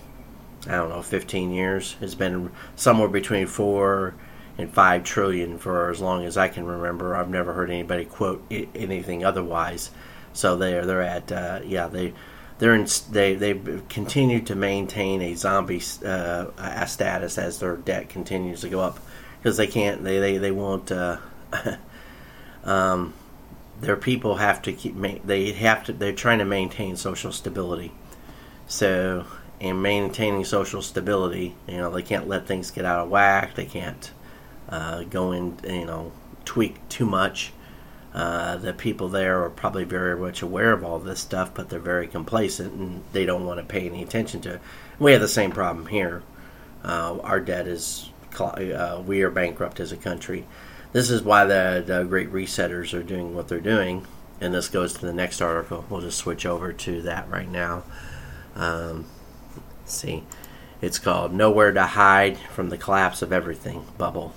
I 0.65 0.71
don't 0.71 0.89
know 0.89 1.03
15 1.03 1.51
years. 1.51 1.95
It's 2.01 2.15
been 2.15 2.49
somewhere 2.75 3.07
between 3.07 3.45
four 3.45 4.15
and 4.57 4.73
five 4.73 5.03
trillion 5.03 5.59
for 5.59 5.91
as 5.91 6.01
long 6.01 6.25
as 6.25 6.37
I 6.37 6.47
can 6.47 6.65
remember. 6.65 7.15
I've 7.15 7.29
never 7.29 7.53
heard 7.53 7.69
anybody 7.69 8.05
quote 8.05 8.43
anything 8.49 9.23
otherwise. 9.23 9.91
So 10.33 10.55
they're 10.57 10.87
they're 10.87 11.03
at 11.03 11.31
uh, 11.31 11.59
yeah 11.63 11.87
they 11.87 12.15
they're 12.59 12.75
in, 12.75 12.87
they 13.09 13.35
they 13.35 13.59
continue 13.87 14.41
to 14.41 14.55
maintain 14.55 15.21
a 15.21 15.33
zombie 15.33 15.81
uh, 16.05 16.85
status 16.85 17.37
as 17.37 17.59
their 17.59 17.77
debt 17.77 18.09
continues 18.09 18.61
to 18.61 18.69
go 18.69 18.81
up 18.81 18.99
because 19.37 19.57
they 19.57 19.67
can't 19.67 20.03
they 20.03 20.19
they 20.19 20.37
they 20.37 20.51
won't. 20.51 20.91
Uh, 20.91 21.17
um, 22.63 23.13
their 23.79 23.95
people 23.95 24.35
have 24.35 24.61
to 24.61 24.73
keep 24.73 24.95
they 25.25 25.53
have 25.53 25.85
to 25.85 25.93
they're 25.93 26.11
trying 26.11 26.39
to 26.39 26.45
maintain 26.45 26.97
social 26.97 27.31
stability. 27.31 27.93
So 28.67 29.25
in 29.59 29.81
maintaining 29.81 30.43
social 30.43 30.81
stability, 30.81 31.55
you 31.65 31.77
know 31.77 31.89
they 31.89 32.01
can't 32.01 32.27
let 32.27 32.45
things 32.45 32.71
get 32.71 32.83
out 32.83 33.05
of 33.05 33.09
whack. 33.09 33.55
They 33.55 33.65
can't 33.65 34.11
uh, 34.67 35.03
go 35.03 35.31
in 35.31 35.57
you 35.63 35.85
know 35.85 36.11
tweak 36.43 36.87
too 36.89 37.05
much 37.05 37.53
Uh, 38.13 38.57
the 38.57 38.73
people 38.73 39.07
there 39.07 39.43
are 39.43 39.49
probably 39.49 39.83
very 39.83 40.17
much 40.17 40.41
aware 40.41 40.71
of 40.71 40.83
all 40.83 40.97
this 40.99 41.19
stuff, 41.19 41.53
but 41.53 41.69
they're 41.69 41.79
very 41.79 42.07
complacent 42.07 42.73
and 42.73 43.03
they 43.13 43.25
don't 43.25 43.45
want 43.45 43.59
to 43.59 43.65
pay 43.65 43.87
any 43.87 44.01
attention 44.01 44.41
to 44.41 44.55
it. 44.55 44.61
We 44.97 45.11
have 45.11 45.21
the 45.21 45.27
same 45.27 45.51
problem 45.51 45.87
here. 45.87 46.23
Uh, 46.83 47.19
our 47.21 47.39
debt 47.39 47.67
is, 47.67 48.09
uh, 48.39 49.01
we 49.05 49.21
are 49.21 49.29
bankrupt 49.29 49.79
as 49.79 49.91
a 49.91 49.97
country. 49.97 50.45
This 50.91 51.11
is 51.11 51.21
why 51.21 51.45
the, 51.45 51.83
the 51.85 52.03
great 52.03 52.31
resetters 52.31 52.97
are 52.97 53.03
doing 53.03 53.35
what 53.35 53.47
they're 53.47 53.59
doing. 53.59 54.07
And 54.41 54.53
this 54.53 54.69
goes 54.69 54.93
to 54.93 55.05
the 55.05 55.13
next 55.13 55.41
article. 55.41 55.85
We'll 55.89 56.01
just 56.01 56.17
switch 56.17 56.45
over 56.45 56.73
to 56.73 57.01
that 57.03 57.29
right 57.29 57.49
now. 57.49 57.83
Um, 58.55 59.05
see, 59.85 60.23
it's 60.81 60.97
called 60.97 61.33
Nowhere 61.33 61.73
to 61.73 61.83
Hide 61.83 62.37
from 62.37 62.69
the 62.69 62.77
Collapse 62.77 63.21
of 63.21 63.31
Everything 63.31 63.85
Bubble 63.97 64.33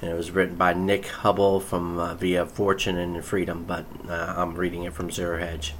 and 0.00 0.10
it 0.10 0.14
was 0.14 0.30
written 0.30 0.56
by 0.56 0.74
Nick 0.74 1.06
Hubble 1.06 1.60
from 1.60 1.98
uh, 1.98 2.14
via 2.14 2.44
Fortune 2.44 2.98
and 2.98 3.24
Freedom, 3.24 3.64
but 3.64 3.86
uh, 4.08 4.34
I'm 4.36 4.54
reading 4.54 4.84
it 4.84 4.92
from 4.92 5.10
Zero 5.10 5.38
Hedge. 5.38 5.74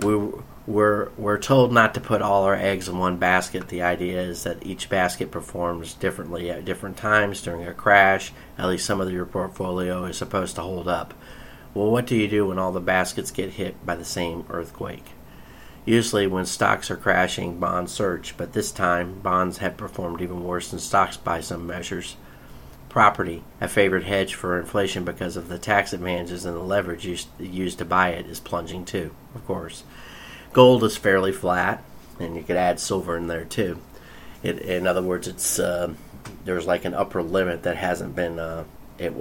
We 0.00 0.30
we're 0.66 1.10
we're 1.18 1.38
told 1.38 1.72
not 1.72 1.94
to 1.94 2.00
put 2.00 2.22
all 2.22 2.44
our 2.44 2.54
eggs 2.54 2.88
in 2.88 2.98
one 2.98 3.18
basket. 3.18 3.68
The 3.68 3.82
idea 3.82 4.22
is 4.22 4.44
that 4.44 4.64
each 4.64 4.88
basket 4.88 5.30
performs 5.30 5.94
differently 5.94 6.50
at 6.50 6.64
different 6.64 6.96
times 6.96 7.42
during 7.42 7.66
a 7.66 7.74
crash. 7.74 8.32
At 8.56 8.68
least 8.68 8.86
some 8.86 9.00
of 9.00 9.12
your 9.12 9.26
portfolio 9.26 10.04
is 10.04 10.16
supposed 10.16 10.54
to 10.56 10.62
hold 10.62 10.88
up. 10.88 11.12
Well, 11.74 11.90
what 11.90 12.06
do 12.06 12.16
you 12.16 12.28
do 12.28 12.46
when 12.46 12.58
all 12.58 12.72
the 12.72 12.80
baskets 12.80 13.30
get 13.30 13.50
hit 13.50 13.84
by 13.84 13.96
the 13.96 14.04
same 14.04 14.46
earthquake? 14.48 15.04
Usually, 15.84 16.26
when 16.26 16.46
stocks 16.46 16.90
are 16.90 16.96
crashing, 16.96 17.58
bonds 17.58 17.92
surge, 17.92 18.34
but 18.38 18.54
this 18.54 18.72
time 18.72 19.20
bonds 19.20 19.58
have 19.58 19.76
performed 19.76 20.22
even 20.22 20.44
worse 20.44 20.70
than 20.70 20.78
stocks 20.78 21.18
by 21.18 21.40
some 21.40 21.66
measures 21.66 22.16
property, 22.94 23.42
a 23.60 23.66
favorite 23.66 24.04
hedge 24.04 24.36
for 24.36 24.56
inflation 24.56 25.04
because 25.04 25.36
of 25.36 25.48
the 25.48 25.58
tax 25.58 25.92
advantages 25.92 26.44
and 26.44 26.54
the 26.54 26.60
leverage 26.60 27.04
used, 27.04 27.78
to 27.78 27.84
buy 27.84 28.10
it, 28.10 28.24
is 28.26 28.38
plunging 28.38 28.84
too, 28.84 29.12
of 29.34 29.44
course. 29.48 29.82
Gold 30.52 30.84
is 30.84 30.96
fairly 30.96 31.32
flat, 31.32 31.82
and 32.20 32.36
you 32.36 32.44
could 32.44 32.56
add 32.56 32.78
silver 32.78 33.16
in 33.16 33.26
there 33.26 33.44
too. 33.46 33.80
It, 34.44 34.60
in 34.60 34.86
other 34.86 35.02
words, 35.02 35.26
it's 35.26 35.58
uh, 35.58 35.92
there's 36.44 36.68
like 36.68 36.84
an 36.84 36.94
upper 36.94 37.20
limit 37.20 37.64
that 37.64 37.76
hasn't 37.76 38.14
been. 38.14 38.38
Uh, 38.38 38.62
it, 38.96 39.12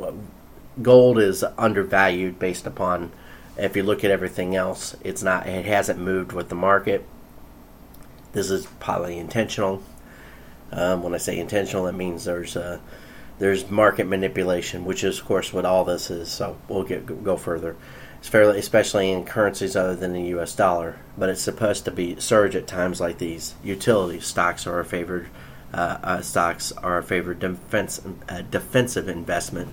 gold 0.84 1.18
is 1.18 1.44
undervalued 1.58 2.38
based 2.38 2.68
upon 2.68 3.12
if 3.58 3.76
you 3.76 3.82
look 3.82 4.04
at 4.04 4.12
everything 4.12 4.56
else. 4.56 4.96
It's 5.04 5.24
not. 5.24 5.48
It 5.48 5.66
hasn't 5.66 5.98
moved 5.98 6.32
with 6.32 6.50
the 6.50 6.56
market. 6.56 7.08
This 8.34 8.52
is 8.52 8.68
probably 8.80 9.18
intentional. 9.18 9.82
Um, 10.72 11.02
when 11.02 11.16
I 11.16 11.18
say 11.18 11.40
intentional, 11.40 11.88
it 11.88 11.96
means 11.96 12.26
there's 12.26 12.56
a 12.56 12.80
there's 13.40 13.70
market 13.70 14.06
manipulation, 14.06 14.86
which 14.86 15.04
is, 15.04 15.20
of 15.20 15.26
course, 15.26 15.52
what 15.52 15.66
all 15.66 15.84
this 15.84 16.10
is. 16.10 16.30
So 16.30 16.58
we'll 16.68 16.84
get 16.84 17.24
go 17.24 17.38
further. 17.38 17.76
It's 18.20 18.30
fairly, 18.30 18.60
especially 18.60 19.12
in 19.12 19.26
currencies 19.26 19.76
other 19.76 19.96
than 19.96 20.14
the 20.14 20.30
U.S. 20.30 20.56
dollar, 20.56 20.98
but 21.18 21.30
it's 21.30 21.42
supposed 21.42 21.84
to 21.86 21.92
be 21.92 22.18
surge 22.20 22.56
at 22.56 22.68
times 22.68 23.02
like 23.02 23.18
these. 23.18 23.56
Utility 23.64 24.20
stocks 24.22 24.66
are 24.66 24.80
a 24.80 24.86
favored 24.86 25.28
uh, 25.74 25.98
uh, 26.04 26.22
stocks 26.22 26.72
are 26.72 27.00
a 27.00 27.04
favored 27.04 27.40
defense 27.40 28.00
uh, 28.30 28.44
defensive 28.50 29.10
investment, 29.10 29.70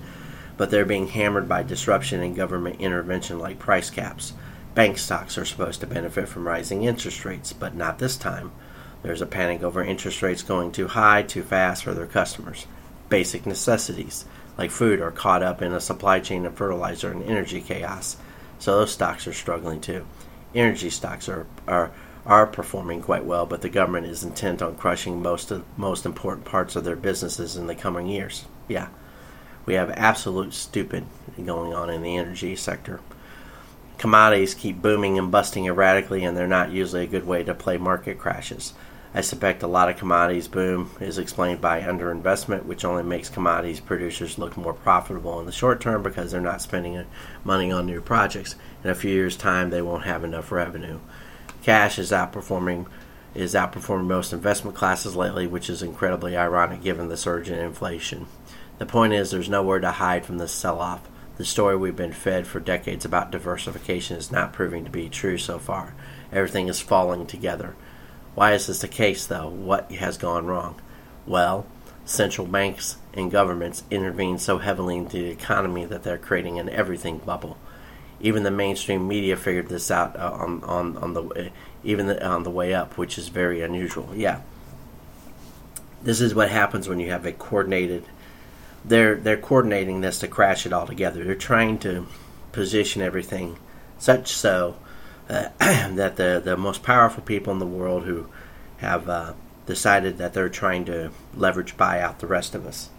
but 0.57 0.71
they're 0.71 0.85
being 0.85 1.09
hammered 1.09 1.49
by 1.49 1.63
disruption 1.63 2.23
and 2.23 2.35
government 2.35 2.81
intervention 2.81 3.39
like 3.39 3.59
price 3.59 3.91
caps. 3.91 4.33
Bank 4.75 4.99
stocks 4.99 5.37
are 5.37 5.45
supposed 5.45 5.81
to 5.81 5.87
benefit 5.87 6.29
from 6.29 6.47
rising 6.49 6.85
interest 6.85 7.25
rates, 7.25 7.53
but 7.53 7.75
not 7.75 7.99
this 7.99 8.17
time. 8.17 8.51
There's 9.03 9.23
a 9.23 9.27
panic 9.27 9.63
over 9.63 9.85
interest 9.85 10.23
rates 10.23 10.43
going 10.43 10.73
too 10.73 10.89
high, 10.89 11.23
too 11.23 11.43
fast 11.43 11.85
for 11.85 11.93
their 11.95 12.07
customers 12.07 12.67
basic 13.11 13.45
necessities 13.45 14.25
like 14.57 14.71
food 14.71 15.01
are 15.01 15.11
caught 15.11 15.43
up 15.43 15.63
in 15.63 15.73
a 15.73 15.81
supply 15.81 16.21
chain 16.21 16.47
of 16.47 16.55
fertilizer 16.55 17.11
and 17.11 17.23
energy 17.25 17.61
chaos. 17.61 18.17
So 18.59 18.79
those 18.79 18.93
stocks 18.93 19.27
are 19.27 19.33
struggling 19.33 19.81
too. 19.81 20.07
Energy 20.55 20.91
stocks 20.91 21.29
are, 21.29 21.47
are 21.69 21.93
are 22.27 22.47
performing 22.47 23.01
quite 23.01 23.25
well, 23.25 23.47
but 23.47 23.63
the 23.63 23.69
government 23.69 24.07
is 24.07 24.23
intent 24.23 24.61
on 24.61 24.77
crushing 24.77 25.23
most 25.23 25.51
of 25.51 25.65
most 25.79 26.05
important 26.05 26.45
parts 26.45 26.77
of 26.77 26.85
their 26.85 26.97
businesses 26.97 27.57
in 27.57 27.67
the 27.67 27.75
coming 27.75 28.07
years. 28.07 28.45
Yeah. 28.69 28.89
We 29.67 29.75
have 29.75 29.91
absolute 29.91 30.55
stupid 30.55 31.05
going 31.45 31.75
on 31.75 31.91
in 31.91 32.03
the 32.03 32.17
energy 32.17 32.57
sector. 32.57 33.01
Commodities 33.99 34.55
keep 34.55 34.81
booming 34.81 35.19
and 35.19 35.31
busting 35.31 35.67
erratically, 35.67 36.25
and 36.25 36.37
they're 36.37 36.47
not 36.47 36.73
usually 36.73 37.05
a 37.05 37.09
good 37.09 37.27
way 37.27 37.45
to 37.45 37.55
play 37.55 37.77
market 37.77 38.19
crashes. 38.19 38.73
I 39.13 39.23
suspect 39.23 39.65
a 39.65 39.67
lot 39.67 39.89
of 39.89 39.97
commodities 39.97 40.47
boom 40.47 40.93
is 41.01 41.19
explained 41.19 41.61
by 41.61 41.81
underinvestment, 41.81 42.65
which 42.65 42.85
only 42.85 43.03
makes 43.03 43.29
commodities 43.29 43.81
producers 43.81 44.39
look 44.39 44.57
more 44.57 44.73
profitable 44.73 45.41
in 45.41 45.47
the 45.47 45.53
short 45.53 45.81
term 45.81 46.05
because 46.05 46.31
they're 46.31 46.41
not 46.41 46.63
spending 46.63 47.05
money 47.43 47.73
on 47.73 47.87
new 47.87 48.01
projects. 48.01 48.55
In 48.85 48.91
a 48.91 48.95
few 48.95 49.11
years' 49.11 49.37
time, 49.37 49.71
they 49.71 49.83
won't 49.83 50.05
have 50.05 50.23
enough 50.23 50.53
revenue. 50.53 51.01
Cash 51.63 51.99
is 51.99 52.13
outperforming 52.13 52.87
is 53.35 53.55
outperforming 53.55 54.07
most 54.07 54.33
investment 54.33 54.77
classes 54.77 55.15
lately, 55.17 55.47
which 55.47 55.71
is 55.71 55.83
incredibly 55.83 56.37
ironic 56.37 56.83
given 56.83 57.09
the 57.09 57.17
surge 57.17 57.49
in 57.49 57.59
inflation. 57.59 58.27
The 58.79 58.87
point 58.87 59.13
is, 59.13 59.31
there's 59.31 59.49
nowhere 59.49 59.79
to 59.81 59.91
hide 59.91 60.25
from 60.25 60.39
this 60.39 60.53
sell-off. 60.53 61.09
The 61.37 61.45
story 61.45 61.77
we've 61.77 61.97
been 61.97 62.13
fed 62.13 62.47
for 62.47 62.61
decades 62.61 63.05
about 63.05 63.31
diversification 63.31 64.17
is 64.17 64.33
not 64.33 64.53
proving 64.53 64.85
to 64.85 64.91
be 64.91 65.09
true 65.09 65.39
so 65.39 65.59
far. 65.59 65.95
Everything 66.33 66.69
is 66.69 66.81
falling 66.81 67.27
together. 67.27 67.77
Why 68.35 68.53
is 68.53 68.67
this 68.67 68.81
the 68.81 68.89
case, 68.89 69.27
though? 69.27 69.49
What 69.49 69.91
has 69.93 70.17
gone 70.17 70.47
wrong? 70.47 70.81
Well, 71.27 71.67
central 72.05 72.47
banks 72.47 72.97
and 73.15 73.31
governments 73.31 73.85
intervene 73.91 74.39
so 74.39 74.59
heavily 74.59 74.97
into 74.97 75.19
the 75.19 75.31
economy 75.31 75.85
that 75.85 76.03
they're 76.03 76.19
creating 76.19 76.59
an 76.59 76.69
everything 76.69 77.19
bubble. 77.19 77.57
Even 78.21 78.43
the 78.43 78.51
mainstream 78.51 79.09
media 79.09 79.37
figured 79.37 79.69
this 79.69 79.91
out 79.91 80.19
uh, 80.19 80.31
on, 80.33 80.63
on, 80.65 80.97
on 80.99 81.15
the 81.15 81.51
even 81.83 82.07
the, 82.07 82.27
on 82.27 82.43
the 82.43 82.51
way 82.51 82.75
up, 82.75 82.99
which 82.99 83.17
is 83.17 83.29
very 83.29 83.63
unusual. 83.63 84.11
Yeah, 84.15 84.41
this 86.03 86.21
is 86.21 86.35
what 86.35 86.51
happens 86.51 86.89
when 86.89 87.01
you 87.01 87.11
have 87.11 87.25
a 87.25 87.33
coordinated. 87.33 88.05
They're 88.85 89.15
they're 89.15 89.39
coordinating 89.39 90.01
this 90.03 90.19
to 90.19 90.29
crash 90.29 90.67
it 90.67 90.73
all 90.73 90.87
together. 90.87 91.25
They're 91.25 91.35
trying 91.35 91.79
to 91.81 92.07
position 92.53 93.01
everything 93.01 93.59
such 93.99 94.29
so 94.33 94.77
uh, 94.77 94.90
that 95.59 96.17
the 96.17 96.43
the 96.45 96.57
most 96.57 96.83
powerful 96.83 97.23
people 97.23 97.53
in 97.53 97.61
the 97.61 97.67
world 97.67 98.05
who 98.05 98.27
have 98.79 99.09
uh, 99.09 99.33
decided 99.67 100.19
that 100.19 100.33
they're 100.33 100.49
trying 100.49 100.85
to 100.85 101.11
leverage 101.35 101.77
buy 101.77 102.01
out 102.01 102.19
the 102.19 102.27
rest 102.27 102.55
of 102.55 102.67
us, 102.67 102.91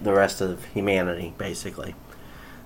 the 0.00 0.12
rest 0.12 0.40
of 0.40 0.64
humanity, 0.66 1.32
basically. 1.38 1.94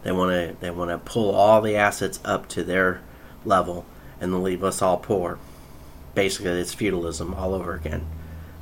They 0.03 0.13
want 0.13 0.31
to 0.33 0.57
they 0.61 0.71
want 0.71 0.91
to 0.91 0.99
pull 0.99 1.35
all 1.35 1.61
the 1.61 1.77
assets 1.77 2.21
up 2.25 2.49
to 2.51 2.63
their 2.65 3.03
level 3.45 3.85
and 4.21 4.43
leave 4.43 4.65
us 4.65 4.81
all 4.81 4.97
poor. 4.97 5.39
Basically, 6.15 6.53
it's 6.53 6.73
feudalism 6.73 7.35
all 7.35 7.55
over 7.55 7.75
again. 7.75 8.07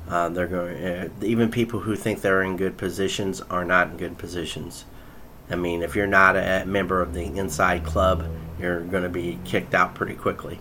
Uh, 0.08 0.28
they're 0.28 0.46
going 0.46 0.84
uh, 0.84 1.08
even 1.22 1.50
people 1.50 1.80
who 1.80 1.94
think 1.94 2.20
they're 2.20 2.42
in 2.42 2.56
good 2.56 2.76
positions 2.76 3.40
are 3.42 3.64
not 3.64 3.90
in 3.90 3.96
good 3.96 4.18
positions. 4.18 4.84
I 5.50 5.54
mean, 5.56 5.82
if 5.82 5.94
you're 5.94 6.06
not 6.06 6.36
a 6.36 6.64
member 6.66 7.00
of 7.00 7.14
the 7.14 7.24
inside 7.24 7.84
club, 7.84 8.26
you're 8.58 8.80
going 8.80 9.02
to 9.04 9.08
be 9.08 9.38
kicked 9.44 9.74
out 9.74 9.94
pretty 9.94 10.14
quickly. 10.14 10.58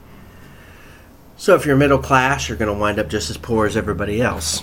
So 1.38 1.56
if 1.56 1.66
you're 1.66 1.76
middle 1.76 2.00
class, 2.00 2.48
you're 2.48 2.58
going 2.58 2.74
to 2.74 2.80
wind 2.80 3.00
up 3.00 3.10
just 3.10 3.30
as 3.30 3.38
poor 3.38 3.66
as 3.66 3.76
everybody 3.76 4.22
else. 4.22 4.62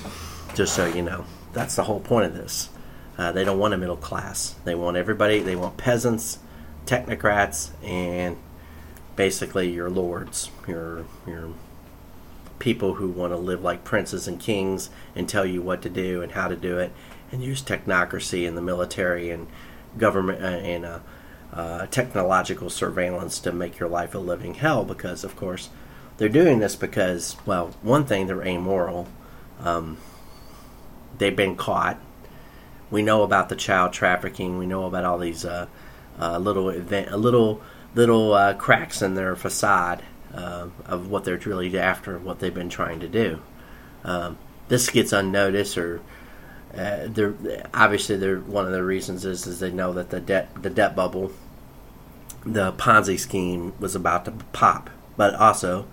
Just 0.54 0.74
so 0.74 0.86
you 0.86 1.02
know, 1.02 1.24
that's 1.52 1.76
the 1.76 1.84
whole 1.84 2.00
point 2.00 2.26
of 2.26 2.34
this. 2.34 2.70
Uh, 3.18 3.32
they 3.32 3.44
don't 3.44 3.58
want 3.58 3.74
a 3.74 3.78
middle 3.78 3.96
class. 3.96 4.54
They 4.64 4.74
want 4.74 4.96
everybody. 4.96 5.40
They 5.40 5.56
want 5.56 5.76
peasants, 5.76 6.38
technocrats, 6.86 7.70
and 7.84 8.36
basically 9.16 9.70
your 9.70 9.90
lords, 9.90 10.50
your 10.66 11.04
your 11.26 11.50
people 12.58 12.94
who 12.94 13.08
want 13.08 13.32
to 13.32 13.36
live 13.36 13.62
like 13.62 13.84
princes 13.84 14.28
and 14.28 14.38
kings 14.40 14.88
and 15.14 15.28
tell 15.28 15.44
you 15.44 15.60
what 15.60 15.82
to 15.82 15.90
do 15.90 16.22
and 16.22 16.32
how 16.32 16.48
to 16.48 16.56
do 16.56 16.78
it, 16.78 16.92
and 17.30 17.42
use 17.42 17.62
technocracy 17.62 18.46
and 18.46 18.56
the 18.56 18.62
military 18.62 19.30
and 19.30 19.46
government 19.98 20.42
uh, 20.42 20.46
and 20.46 20.84
uh, 20.84 20.98
uh, 21.52 21.86
technological 21.86 22.70
surveillance 22.70 23.38
to 23.40 23.52
make 23.52 23.78
your 23.78 23.88
life 23.88 24.14
a 24.14 24.18
living 24.18 24.54
hell 24.54 24.84
because, 24.84 25.24
of 25.24 25.36
course, 25.36 25.68
they're 26.16 26.28
doing 26.28 26.60
this 26.60 26.76
because, 26.76 27.36
well, 27.46 27.74
one 27.82 28.04
thing, 28.04 28.26
they're 28.26 28.46
amoral. 28.46 29.06
Um, 29.60 29.98
they've 31.18 31.36
been 31.36 31.56
caught. 31.56 31.98
We 32.90 33.02
know 33.02 33.22
about 33.22 33.48
the 33.48 33.56
child 33.56 33.92
trafficking. 33.92 34.58
We 34.58 34.66
know 34.66 34.84
about 34.84 35.04
all 35.04 35.18
these 35.18 35.44
uh, 35.44 35.66
uh, 36.18 36.38
little 36.38 36.68
event, 36.68 37.12
little 37.18 37.62
little 37.94 38.32
uh, 38.32 38.54
cracks 38.54 39.02
in 39.02 39.14
their 39.14 39.36
facade 39.36 40.02
of 40.34 41.10
what 41.10 41.24
they're 41.24 41.36
really 41.36 41.78
after, 41.78 42.18
what 42.18 42.38
they've 42.38 42.54
been 42.54 42.70
trying 42.70 43.00
to 43.00 43.08
do. 43.08 43.40
Um, 44.02 44.38
this 44.68 44.88
gets 44.88 45.12
unnoticed 45.12 45.76
or 45.76 46.00
uh, 46.76 47.06
they're 47.06 47.34
obviously 47.74 48.16
they're 48.16 48.40
one 48.40 48.66
of 48.66 48.72
the 48.72 48.82
reasons 48.82 49.24
is 49.24 49.46
is 49.46 49.60
they 49.60 49.70
know 49.70 49.92
that 49.92 50.10
the 50.10 50.20
debt 50.20 50.50
the 50.62 50.70
debt 50.70 50.96
bubble, 50.96 51.32
the 52.44 52.72
Ponzi 52.72 53.18
scheme 53.18 53.72
was 53.78 53.94
about 53.94 54.24
to 54.24 54.32
pop, 54.52 54.90
but 55.16 55.34
also 55.34 55.86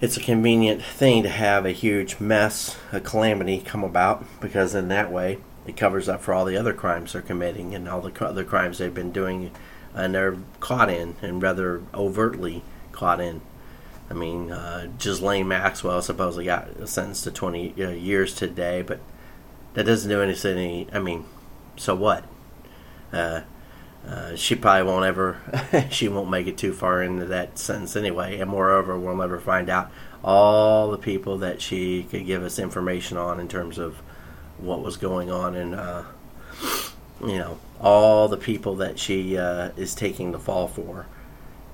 it's 0.00 0.16
a 0.16 0.20
convenient 0.20 0.82
thing 0.82 1.22
to 1.22 1.28
have 1.28 1.64
a 1.64 1.72
huge 1.72 2.20
mess, 2.20 2.76
a 2.92 3.00
calamity 3.00 3.60
come 3.60 3.84
about 3.84 4.24
because 4.40 4.74
in 4.74 4.88
that 4.88 5.10
way 5.10 5.38
it 5.66 5.76
covers 5.76 6.08
up 6.08 6.20
for 6.20 6.34
all 6.34 6.44
the 6.44 6.56
other 6.56 6.74
crimes 6.74 7.12
they're 7.12 7.22
committing 7.22 7.74
and 7.74 7.88
all 7.88 8.00
the 8.00 8.24
other 8.24 8.44
crimes 8.44 8.78
they've 8.78 8.94
been 8.94 9.12
doing 9.12 9.50
and 9.94 10.14
they're 10.14 10.36
caught 10.60 10.90
in, 10.90 11.16
and 11.22 11.40
rather 11.40 11.82
overtly 11.94 12.62
caught 12.92 13.20
in. 13.20 13.40
I 14.10 14.14
mean, 14.14 14.50
uh, 14.50 14.88
Ghislaine 14.98 15.48
Maxwell 15.48 16.02
supposedly 16.02 16.46
got 16.46 16.88
sentenced 16.88 17.24
to 17.24 17.30
20 17.30 17.74
uh, 17.82 17.90
years 17.90 18.34
today, 18.34 18.82
but 18.82 19.00
that 19.74 19.84
doesn't 19.84 20.08
do 20.08 20.22
anything. 20.22 20.88
I 20.92 20.98
mean, 20.98 21.24
so 21.76 21.94
what? 21.94 22.24
Uh, 23.12 23.42
uh, 24.06 24.36
she 24.36 24.54
probably 24.54 24.82
won't 24.82 25.04
ever, 25.04 25.38
she 25.90 26.08
won't 26.08 26.30
make 26.30 26.46
it 26.46 26.58
too 26.58 26.72
far 26.72 27.02
into 27.02 27.24
that 27.26 27.58
sentence 27.58 27.96
anyway. 27.96 28.38
And 28.38 28.50
moreover, 28.50 28.98
we'll 28.98 29.16
never 29.16 29.38
find 29.38 29.70
out 29.70 29.90
all 30.22 30.90
the 30.90 30.98
people 30.98 31.38
that 31.38 31.60
she 31.60 32.04
could 32.04 32.26
give 32.26 32.42
us 32.42 32.58
information 32.58 33.16
on 33.16 33.40
in 33.40 33.48
terms 33.48 33.78
of 33.78 33.96
what 34.58 34.82
was 34.82 34.96
going 34.96 35.30
on 35.30 35.54
and, 35.54 35.74
uh, 35.74 36.04
you 37.20 37.38
know, 37.38 37.58
all 37.80 38.28
the 38.28 38.36
people 38.36 38.76
that 38.76 38.98
she 38.98 39.36
uh, 39.36 39.70
is 39.76 39.94
taking 39.94 40.32
the 40.32 40.38
fall 40.38 40.68
for. 40.68 41.06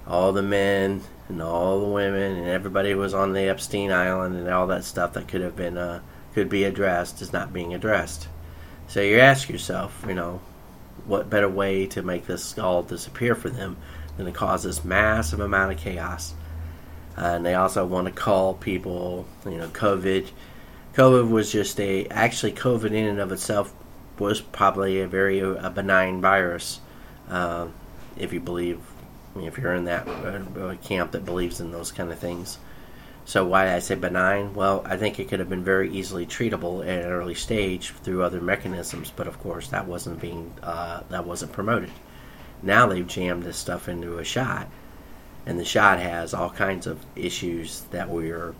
All 0.06 0.32
the 0.32 0.42
men 0.42 1.02
and 1.28 1.42
all 1.42 1.80
the 1.80 1.86
women 1.86 2.36
and 2.36 2.48
everybody 2.48 2.92
who 2.92 2.98
was 2.98 3.14
on 3.14 3.32
the 3.32 3.42
Epstein 3.42 3.92
Island 3.92 4.34
and 4.36 4.48
all 4.48 4.66
that 4.68 4.84
stuff 4.84 5.12
that 5.12 5.28
could 5.28 5.40
have 5.40 5.56
been, 5.56 5.76
uh, 5.76 6.00
could 6.34 6.48
be 6.48 6.64
addressed 6.64 7.22
is 7.22 7.32
not 7.32 7.52
being 7.52 7.74
addressed. 7.74 8.28
So 8.88 9.00
you 9.00 9.18
ask 9.18 9.48
yourself, 9.48 10.04
you 10.06 10.14
know, 10.14 10.40
what 11.06 11.30
better 11.30 11.48
way 11.48 11.86
to 11.86 12.02
make 12.02 12.26
this 12.26 12.58
all 12.58 12.82
disappear 12.82 13.34
for 13.34 13.48
them 13.48 13.76
than 14.16 14.26
to 14.26 14.32
cause 14.32 14.62
this 14.62 14.84
massive 14.84 15.40
amount 15.40 15.72
of 15.72 15.78
chaos? 15.78 16.34
Uh, 17.16 17.34
and 17.34 17.46
they 17.46 17.54
also 17.54 17.84
want 17.84 18.06
to 18.06 18.12
call 18.12 18.54
people, 18.54 19.26
you 19.44 19.58
know, 19.58 19.68
COVID. 19.68 20.28
COVID 20.94 21.30
was 21.30 21.52
just 21.52 21.78
a 21.80 22.06
actually 22.08 22.52
COVID 22.52 22.92
in 22.92 23.06
and 23.06 23.20
of 23.20 23.32
itself 23.32 23.74
was 24.18 24.40
probably 24.40 25.00
a 25.00 25.06
very 25.06 25.40
a 25.40 25.70
benign 25.70 26.20
virus, 26.20 26.80
uh, 27.28 27.68
if 28.16 28.32
you 28.32 28.40
believe, 28.40 28.80
if 29.36 29.56
you're 29.56 29.74
in 29.74 29.84
that 29.84 30.06
uh, 30.06 30.74
camp 30.82 31.12
that 31.12 31.24
believes 31.24 31.60
in 31.60 31.72
those 31.72 31.90
kind 31.90 32.12
of 32.12 32.18
things. 32.18 32.58
So 33.30 33.44
why 33.44 33.66
did 33.66 33.74
I 33.74 33.78
say 33.78 33.94
benign? 33.94 34.54
Well, 34.54 34.82
I 34.84 34.96
think 34.96 35.20
it 35.20 35.28
could 35.28 35.38
have 35.38 35.48
been 35.48 35.62
very 35.62 35.88
easily 35.88 36.26
treatable 36.26 36.82
at 36.82 37.04
an 37.04 37.12
early 37.12 37.36
stage 37.36 37.90
through 38.02 38.24
other 38.24 38.40
mechanisms, 38.40 39.12
but 39.14 39.28
of 39.28 39.38
course 39.38 39.68
that 39.68 39.86
wasn't 39.86 40.20
being 40.20 40.52
uh, 40.64 41.04
that 41.10 41.24
wasn't 41.24 41.52
promoted. 41.52 41.92
Now 42.60 42.88
they've 42.88 43.06
jammed 43.06 43.44
this 43.44 43.56
stuff 43.56 43.88
into 43.88 44.18
a 44.18 44.24
shot, 44.24 44.66
and 45.46 45.60
the 45.60 45.64
shot 45.64 46.00
has 46.00 46.34
all 46.34 46.50
kinds 46.50 46.88
of 46.88 47.06
issues 47.14 47.82
that 47.92 48.10
we're 48.10 48.52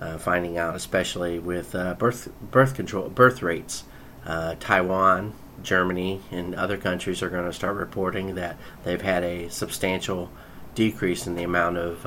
uh, 0.00 0.18
finding 0.18 0.58
out, 0.58 0.76
especially 0.76 1.40
with 1.40 1.74
uh, 1.74 1.94
birth 1.94 2.28
birth 2.52 2.76
control 2.76 3.08
birth 3.08 3.42
rates. 3.42 3.82
Uh, 4.24 4.54
Taiwan, 4.60 5.32
Germany, 5.64 6.20
and 6.30 6.54
other 6.54 6.76
countries 6.76 7.20
are 7.20 7.30
going 7.30 7.46
to 7.46 7.52
start 7.52 7.76
reporting 7.76 8.36
that 8.36 8.58
they've 8.84 9.02
had 9.02 9.24
a 9.24 9.48
substantial 9.48 10.30
decrease 10.76 11.26
in 11.26 11.34
the 11.34 11.42
amount 11.42 11.78
of 11.78 12.06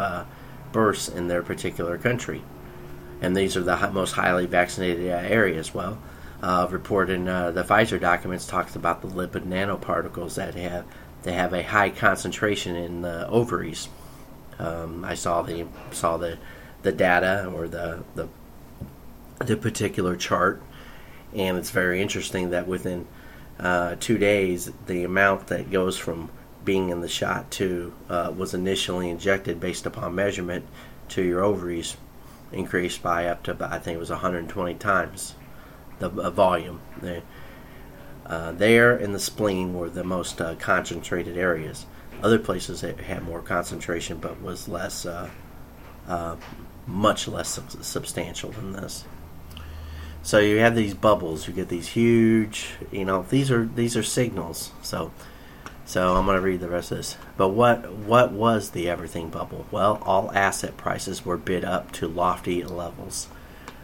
uh, 0.67 0.71
births 0.71 1.07
in 1.07 1.27
their 1.27 1.41
particular 1.41 1.97
country. 1.97 2.41
And 3.21 3.36
these 3.36 3.57
are 3.57 3.63
the 3.63 3.91
most 3.91 4.13
highly 4.13 4.45
vaccinated 4.45 5.07
areas. 5.07 5.74
Well, 5.74 5.97
uh, 6.41 6.67
report 6.69 7.09
in 7.09 7.27
uh, 7.27 7.51
the 7.51 7.63
Pfizer 7.63 8.00
documents 8.00 8.45
talks 8.45 8.75
about 8.75 9.01
the 9.01 9.07
lipid 9.07 9.45
nanoparticles 9.45 10.36
that 10.36 10.53
have 10.55 10.86
they 11.24 11.33
have 11.33 11.51
a 11.51 11.63
high 11.63 11.89
concentration 11.89 12.75
in 12.75 13.01
the 13.01 13.27
ovaries. 13.27 13.89
Um, 14.59 15.03
I 15.03 15.15
saw 15.15 15.41
the 15.41 15.65
saw 15.91 16.17
the 16.17 16.38
the 16.83 16.91
data 16.91 17.51
or 17.53 17.67
the 17.67 18.03
the 18.15 18.27
the 19.39 19.57
particular 19.57 20.15
chart, 20.15 20.62
and 21.33 21.57
it's 21.57 21.71
very 21.71 22.01
interesting 22.01 22.51
that 22.51 22.67
within 22.67 23.07
uh, 23.59 23.95
two 24.00 24.19
days, 24.19 24.71
the 24.86 25.03
amount 25.03 25.47
that 25.47 25.71
goes 25.71 25.97
from 25.97 26.29
being 26.67 26.89
in 26.89 27.00
the 27.00 27.07
shot 27.07 27.50
to 27.50 27.93
uh, 28.09 28.29
was 28.36 28.53
initially 28.53 29.09
injected 29.09 29.57
based 29.57 29.86
upon 29.86 30.13
measurement 30.13 30.65
to 31.07 31.24
your 31.24 31.42
ovaries 31.42 31.96
increased 32.51 33.01
by 33.01 33.25
up 33.25 33.42
to 33.42 33.55
I 33.61 33.79
think 33.79 33.96
it 33.96 34.00
was 34.00 34.09
120 34.09 34.74
times 34.75 35.35
the 36.00 36.09
uh, 36.09 36.29
volume. 36.29 36.81
Uh, 38.25 38.51
there 38.51 38.98
and 38.98 39.15
the 39.15 39.20
spleen 39.20 39.75
were 39.75 39.89
the 39.89 40.03
most 40.03 40.42
uh, 40.42 40.55
concentrated 40.55 41.37
areas. 41.37 41.85
Other 42.22 42.37
places 42.37 42.81
had 42.81 43.24
more 43.24 43.42
concentration, 43.42 44.18
but 44.18 44.42
was 44.42 44.68
less, 44.68 45.05
uh, 45.05 45.29
uh, 46.05 46.35
much 46.85 47.29
less 47.29 47.61
substantial 47.81 48.51
than 48.51 48.74
this. 48.74 49.05
So 50.22 50.39
you 50.39 50.57
have 50.57 50.75
these 50.75 50.94
bubbles. 50.94 51.48
You 51.48 51.53
get 51.53 51.70
these 51.70 51.87
huge, 51.87 52.72
you 52.92 53.05
know, 53.05 53.25
these 53.29 53.50
are 53.51 53.65
these 53.65 53.96
are 53.96 54.03
signals. 54.03 54.72
So 54.81 55.13
so 55.87 56.17
I'm 56.17 56.25
going 56.25 56.35
to 56.35 56.41
read 56.41 56.59
the 56.59 56.67
rest 56.67 56.91
of 56.91 56.97
this. 56.97 57.15
But 57.37 57.50
what 57.50 57.89
what 57.93 58.33
was 58.33 58.71
the 58.71 58.89
everything 58.89 59.29
bubble? 59.29 59.65
Well, 59.71 60.03
all 60.05 60.33
asset 60.33 60.75
prices 60.75 61.25
were 61.25 61.37
bid 61.37 61.63
up 61.63 61.93
to 61.93 62.09
lofty 62.09 62.61
levels. 62.61 63.29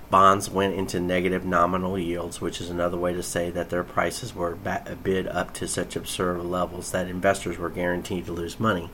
Bonds 0.10 0.50
went 0.50 0.76
into 0.76 1.00
negative 1.00 1.46
nominal 1.46 1.98
yields, 1.98 2.42
which 2.42 2.60
is 2.60 2.70
another 2.70 2.98
way 2.98 3.14
to 3.14 3.24
say 3.24 3.50
that 3.52 3.70
their 3.70 3.86
prices 3.86 4.36
were 4.36 4.58
bid 5.02 5.28
up 5.28 5.54
to 5.54 5.68
such 5.68 5.96
absurd 5.96 6.44
levels 6.44 6.92
that 6.92 7.08
investors 7.08 7.58
were 7.58 7.70
guaranteed 7.70 8.26
to 8.26 8.34
lose 8.34 8.60
money. 8.60 8.90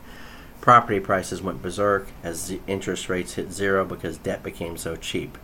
Property 0.62 1.00
prices 1.00 1.42
went 1.42 1.64
berserk 1.64 2.10
as 2.22 2.56
interest 2.68 3.10
rates 3.10 3.34
hit 3.34 3.52
zero 3.52 3.84
because 3.86 4.20
debt 4.20 4.44
became 4.44 4.78
so 4.78 4.96
cheap. 4.96 5.40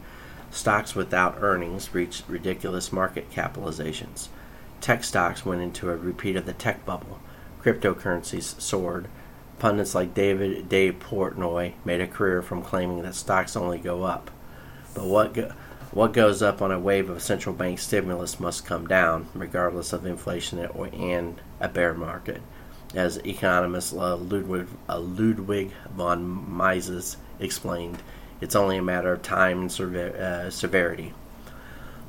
Stocks 0.51 0.93
without 0.93 1.39
earnings 1.41 1.95
reached 1.95 2.29
ridiculous 2.29 2.93
market 2.93 3.31
capitalizations. 3.31 4.27
Tech 4.81 5.03
stocks 5.03 5.43
went 5.43 5.63
into 5.63 5.89
a 5.89 5.97
repeat 5.97 6.35
of 6.35 6.45
the 6.45 6.53
tech 6.53 6.85
bubble 6.85 7.19
cryptocurrencies 7.65 8.61
soared. 8.61 9.07
Pundits 9.57 9.95
like 9.95 10.13
David 10.13 10.69
Dave 10.69 10.99
Portnoy 10.99 11.73
made 11.83 11.99
a 11.99 12.07
career 12.07 12.41
from 12.43 12.61
claiming 12.61 13.01
that 13.01 13.15
stocks 13.15 13.55
only 13.55 13.79
go 13.79 14.03
up. 14.03 14.29
But 14.93 15.05
what 15.05 15.33
go, 15.33 15.51
what 15.91 16.13
goes 16.13 16.43
up 16.43 16.61
on 16.61 16.71
a 16.71 16.79
wave 16.79 17.09
of 17.09 17.23
central 17.23 17.55
bank 17.55 17.79
stimulus 17.79 18.39
must 18.39 18.65
come 18.65 18.85
down, 18.85 19.27
regardless 19.33 19.93
of 19.93 20.05
inflation 20.05 20.63
or, 20.67 20.89
and 20.93 21.41
a 21.59 21.67
bear 21.67 21.93
market. 21.93 22.41
As 22.93 23.17
economist 23.25 23.93
uh, 23.93 24.15
Ludwig, 24.15 24.67
uh, 24.87 24.99
Ludwig 24.99 25.71
von 25.95 26.23
Mises 26.23 27.17
explained, 27.39 27.97
it's 28.41 28.55
only 28.55 28.77
a 28.77 28.83
matter 28.83 29.13
of 29.13 29.23
time 29.23 29.61
and 29.61 29.71
sever- 29.71 30.15
uh, 30.15 30.49
severity. 30.49 31.13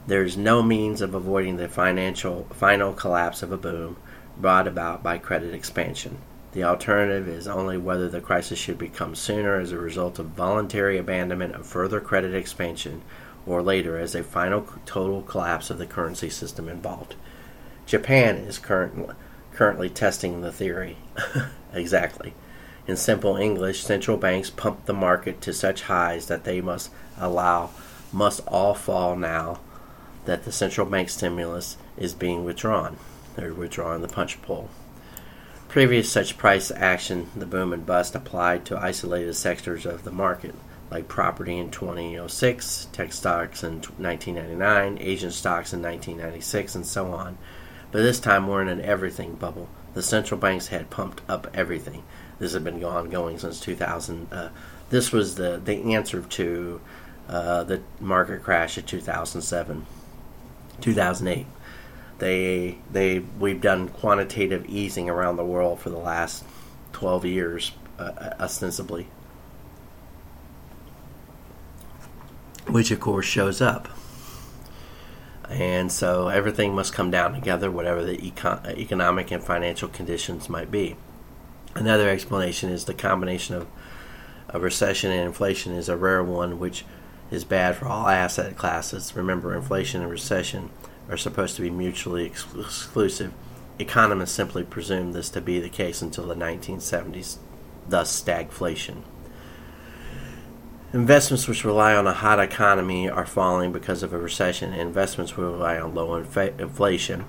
There 0.07 0.23
is 0.23 0.37
no 0.37 0.63
means 0.63 1.01
of 1.01 1.15
avoiding 1.15 1.57
the 1.57 1.69
financial 1.69 2.47
final 2.53 2.93
collapse 2.93 3.43
of 3.43 3.53
a 3.53 3.57
boom, 3.57 3.97
brought 4.39 4.69
about 4.69 5.03
by 5.03 5.19
credit 5.19 5.55
expansion. 5.55 6.19
The 6.53 6.65
alternative 6.65 7.29
is 7.29 7.47
only 7.47 7.77
whether 7.77 8.09
the 8.09 8.21
crisis 8.21 8.59
should 8.59 8.79
become 8.79 9.15
sooner 9.15 9.59
as 9.61 9.73
a 9.73 9.79
result 9.79 10.19
of 10.19 10.29
voluntary 10.29 10.97
abandonment 10.97 11.55
of 11.55 11.67
further 11.67 12.01
credit 12.01 12.35
expansion 12.35 13.03
or 13.47 13.63
later 13.63 13.99
as 13.99 14.15
a 14.15 14.23
final 14.23 14.67
total 14.87 15.23
collapse 15.23 15.71
of 15.71 15.79
the 15.79 15.87
currency 15.87 16.31
system 16.31 16.69
involved. 16.69 17.15
Japan 17.87 18.37
is 18.37 18.59
current, 18.59 19.11
currently 19.53 19.89
testing 19.89 20.41
the 20.41 20.51
theory. 20.51 20.97
exactly. 21.73 22.35
In 22.87 22.97
simple 22.97 23.37
English, 23.37 23.83
central 23.83 24.17
banks 24.17 24.51
pump 24.51 24.87
the 24.87 24.93
market 24.93 25.41
to 25.43 25.53
such 25.53 25.83
highs 25.83 26.27
that 26.27 26.45
they 26.45 26.61
must 26.61 26.91
allow 27.19 27.71
must 28.13 28.41
all 28.47 28.75
fall 28.75 29.17
now 29.17 29.61
that 30.25 30.45
the 30.45 30.53
central 30.53 30.87
bank 30.87 31.11
stimulus 31.11 31.77
is 31.97 32.15
being 32.15 32.45
withdrawn. 32.45 32.97
They're 33.37 33.55
withdrawing 33.55 34.03
the 34.03 34.09
punch 34.09 34.41
pull. 34.43 34.71
Previous 35.69 36.11
such 36.11 36.39
price 36.39 36.71
action, 36.71 37.29
the 37.37 37.45
boom 37.45 37.73
and 37.73 37.85
bust, 37.85 38.15
applied 38.15 38.65
to 38.65 38.79
isolated 38.79 39.35
sectors 39.35 39.85
of 39.85 40.05
the 40.05 40.11
market, 40.11 40.55
like 40.91 41.07
property 41.07 41.59
in 41.59 41.71
2006, 41.71 42.89
tech 42.93 43.13
stocks 43.13 43.63
in 43.63 43.83
1999, 43.99 44.99
Asian 45.01 45.31
stocks 45.31 45.75
in 45.75 45.83
1996, 45.83 46.77
and 46.77 46.87
so 46.87 47.13
on. 47.13 47.37
But 47.93 48.03
this 48.03 48.21
time 48.21 48.47
we're 48.47 48.63
in 48.63 48.69
an 48.69 48.81
everything 48.81 49.35
bubble. 49.35 49.69
The 49.95 50.03
central 50.03 50.41
banks 50.41 50.69
had 50.69 50.89
pumped 50.89 51.21
up 51.29 51.47
everything. 51.53 52.05
This 52.39 52.55
had 52.55 52.65
been 52.65 52.83
ongoing 52.83 53.39
since 53.39 53.61
2000. 53.61 54.33
Uh, 54.33 54.49
this 54.89 55.13
was 55.13 55.35
the, 55.35 55.61
the 55.63 55.95
answer 55.95 56.23
to 56.23 56.81
uh, 57.29 57.65
the 57.65 57.83
market 58.01 58.43
crash 58.43 58.79
of 58.79 58.87
2007, 58.87 59.85
2008 60.81 61.47
they 62.19 62.79
they 62.91 63.19
we've 63.19 63.61
done 63.61 63.89
quantitative 63.89 64.67
easing 64.67 65.09
around 65.11 65.37
the 65.37 65.45
world 65.45 65.81
for 65.81 65.91
the 65.91 65.99
last 65.99 66.45
12 66.93 67.25
years 67.27 67.73
uh, 67.99 68.31
ostensibly. 68.41 69.09
Which 72.67 72.91
of 72.91 73.01
course 73.01 73.27
shows 73.27 73.61
up. 73.61 73.89
And 75.49 75.93
so 75.93 76.29
everything 76.29 76.75
must 76.75 76.93
come 76.93 77.11
down 77.11 77.33
together 77.33 77.71
whatever 77.71 78.03
the 78.05 78.17
econ- 78.17 78.67
economic 78.77 79.31
and 79.31 79.43
financial 79.43 79.89
conditions 79.89 80.49
might 80.49 80.71
be. 80.71 80.97
Another 81.75 82.09
explanation 82.09 82.71
is 82.71 82.87
the 82.87 82.95
combination 82.95 83.55
of 83.55 83.69
a 84.49 84.59
recession 84.59 85.13
and 85.13 85.21
inflation 85.21 85.73
is 85.73 85.89
a 85.89 85.97
rare 85.97 86.25
one 86.25 86.59
which 86.59 86.85
is 87.31 87.45
bad 87.45 87.77
for 87.77 87.87
all 87.87 88.09
asset 88.09 88.57
classes. 88.57 89.15
Remember 89.15 89.55
inflation 89.55 90.01
and 90.01 90.11
recession 90.11 90.71
are 91.09 91.17
supposed 91.17 91.57
to 91.57 91.63
be 91.63 91.71
mutually 91.71 92.25
exclusive. 92.25 93.33
economists 93.79 94.33
simply 94.33 94.65
presumed 94.65 95.15
this 95.15 95.29
to 95.31 95.41
be 95.41 95.61
the 95.61 95.69
case 95.69 96.01
until 96.01 96.27
the 96.27 96.35
1970s, 96.35 97.37
thus 97.89 98.23
stagflation. 98.23 99.03
Investments 100.93 101.47
which 101.47 101.65
rely 101.65 101.95
on 101.95 102.07
a 102.07 102.13
hot 102.15 102.41
economy 102.41 103.09
are 103.09 103.27
falling 103.27 103.73
because 103.73 104.03
of 104.03 104.13
a 104.13 104.19
recession. 104.19 104.73
and 104.73 104.81
Investments 104.81 105.37
which 105.37 105.45
rely 105.45 105.79
on 105.79 105.95
low 105.95 106.15
inf- 106.15 106.59
inflation 106.59 107.25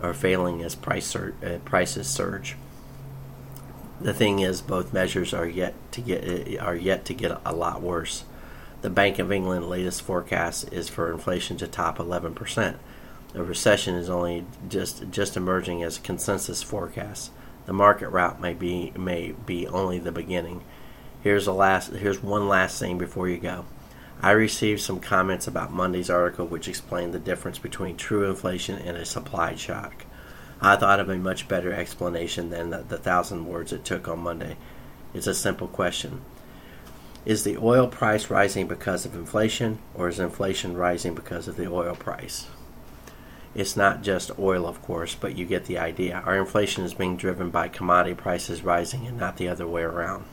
are 0.00 0.14
failing 0.14 0.62
as 0.62 0.74
price 0.74 1.06
sur- 1.06 1.34
uh, 1.44 1.58
prices 1.64 2.06
surge. 2.06 2.56
The 4.00 4.12
thing 4.12 4.40
is, 4.40 4.60
both 4.60 4.92
measures 4.92 5.32
are 5.32 5.46
yet 5.46 5.74
to 5.92 6.00
get 6.00 6.58
uh, 6.58 6.62
are 6.62 6.76
yet 6.76 7.04
to 7.06 7.14
get 7.14 7.40
a 7.44 7.54
lot 7.54 7.80
worse. 7.80 8.24
The 8.82 8.90
Bank 8.90 9.18
of 9.18 9.30
England 9.32 9.68
latest 9.68 10.02
forecast 10.02 10.72
is 10.72 10.88
for 10.88 11.12
inflation 11.12 11.56
to 11.58 11.68
top 11.68 11.98
11 11.98 12.34
percent. 12.34 12.78
A 13.34 13.42
recession 13.42 13.94
is 13.94 14.10
only 14.10 14.44
just 14.68 15.10
just 15.10 15.38
emerging 15.38 15.82
as 15.82 15.96
consensus 15.96 16.62
forecast. 16.62 17.30
The 17.64 17.72
market 17.72 18.08
rout 18.08 18.40
may 18.40 18.52
be 18.52 18.92
may 18.94 19.32
be 19.32 19.66
only 19.66 19.98
the 19.98 20.12
beginning. 20.12 20.62
Here's 21.22 21.46
a 21.46 21.52
last 21.52 21.92
here's 21.92 22.22
one 22.22 22.46
last 22.46 22.78
thing 22.78 22.98
before 22.98 23.28
you 23.28 23.38
go. 23.38 23.64
I 24.20 24.32
received 24.32 24.82
some 24.82 25.00
comments 25.00 25.46
about 25.46 25.72
Monday's 25.72 26.10
article 26.10 26.46
which 26.46 26.68
explained 26.68 27.14
the 27.14 27.18
difference 27.18 27.58
between 27.58 27.96
true 27.96 28.28
inflation 28.28 28.76
and 28.76 28.98
a 28.98 29.04
supply 29.06 29.54
shock. 29.54 30.04
I 30.60 30.76
thought 30.76 31.00
of 31.00 31.08
a 31.08 31.16
much 31.16 31.48
better 31.48 31.72
explanation 31.72 32.50
than 32.50 32.70
the, 32.70 32.84
the 32.86 32.98
thousand 32.98 33.46
words 33.46 33.72
it 33.72 33.84
took 33.84 34.06
on 34.08 34.20
Monday. 34.20 34.56
It's 35.14 35.26
a 35.26 35.34
simple 35.34 35.68
question. 35.68 36.20
Is 37.24 37.44
the 37.44 37.56
oil 37.56 37.88
price 37.88 38.30
rising 38.30 38.68
because 38.68 39.06
of 39.06 39.14
inflation, 39.14 39.78
or 39.94 40.08
is 40.08 40.20
inflation 40.20 40.76
rising 40.76 41.14
because 41.14 41.48
of 41.48 41.56
the 41.56 41.70
oil 41.70 41.94
price? 41.96 42.46
It's 43.54 43.76
not 43.76 44.02
just 44.02 44.38
oil, 44.38 44.66
of 44.66 44.80
course, 44.80 45.14
but 45.14 45.36
you 45.36 45.44
get 45.44 45.66
the 45.66 45.78
idea. 45.78 46.22
Our 46.24 46.36
inflation 46.36 46.84
is 46.84 46.94
being 46.94 47.16
driven 47.16 47.50
by 47.50 47.68
commodity 47.68 48.14
prices 48.14 48.62
rising 48.62 49.06
and 49.06 49.18
not 49.18 49.36
the 49.36 49.48
other 49.48 49.66
way 49.66 49.82
around. 49.82 50.24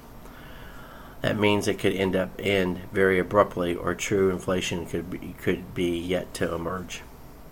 That 1.22 1.38
means 1.38 1.68
it 1.68 1.80
could 1.80 1.94
end 1.94 2.16
up 2.16 2.30
end 2.40 2.80
very 2.94 3.20
abruptly, 3.20 3.76
or 3.76 3.94
true 3.94 4.30
inflation 4.30 4.86
could 4.86 5.10
be, 5.10 5.36
could 5.42 5.74
be 5.74 5.98
yet 5.98 6.34
to 6.36 6.54
emerge. 6.54 7.02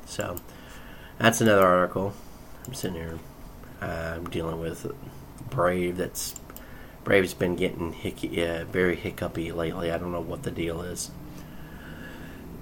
So 0.05 0.37
that's 1.17 1.41
another 1.41 1.67
article. 1.67 2.13
I'm 2.65 2.73
sitting 2.73 2.95
here. 2.95 3.19
I'm 3.81 4.29
dealing 4.29 4.61
with 4.61 4.89
Brave. 5.49 5.97
That's 5.97 6.35
Brave's 7.03 7.33
been 7.33 7.57
getting 7.57 7.91
hickey, 7.93 8.45
uh, 8.45 8.65
very 8.65 8.95
hiccupy 8.95 9.51
lately. 9.51 9.91
I 9.91 9.97
don't 9.97 10.11
know 10.11 10.21
what 10.21 10.43
the 10.43 10.51
deal 10.51 10.81
is. 10.81 11.11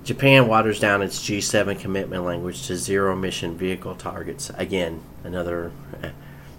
Japan 0.05 0.47
waters 0.47 0.79
down 0.79 1.01
its 1.01 1.19
G7 1.19 1.79
commitment 1.79 2.23
language 2.23 2.67
to 2.67 2.77
zero 2.77 3.13
emission 3.13 3.57
vehicle 3.57 3.95
targets. 3.95 4.51
Again, 4.51 5.01
another. 5.23 5.71
Uh, 6.01 6.09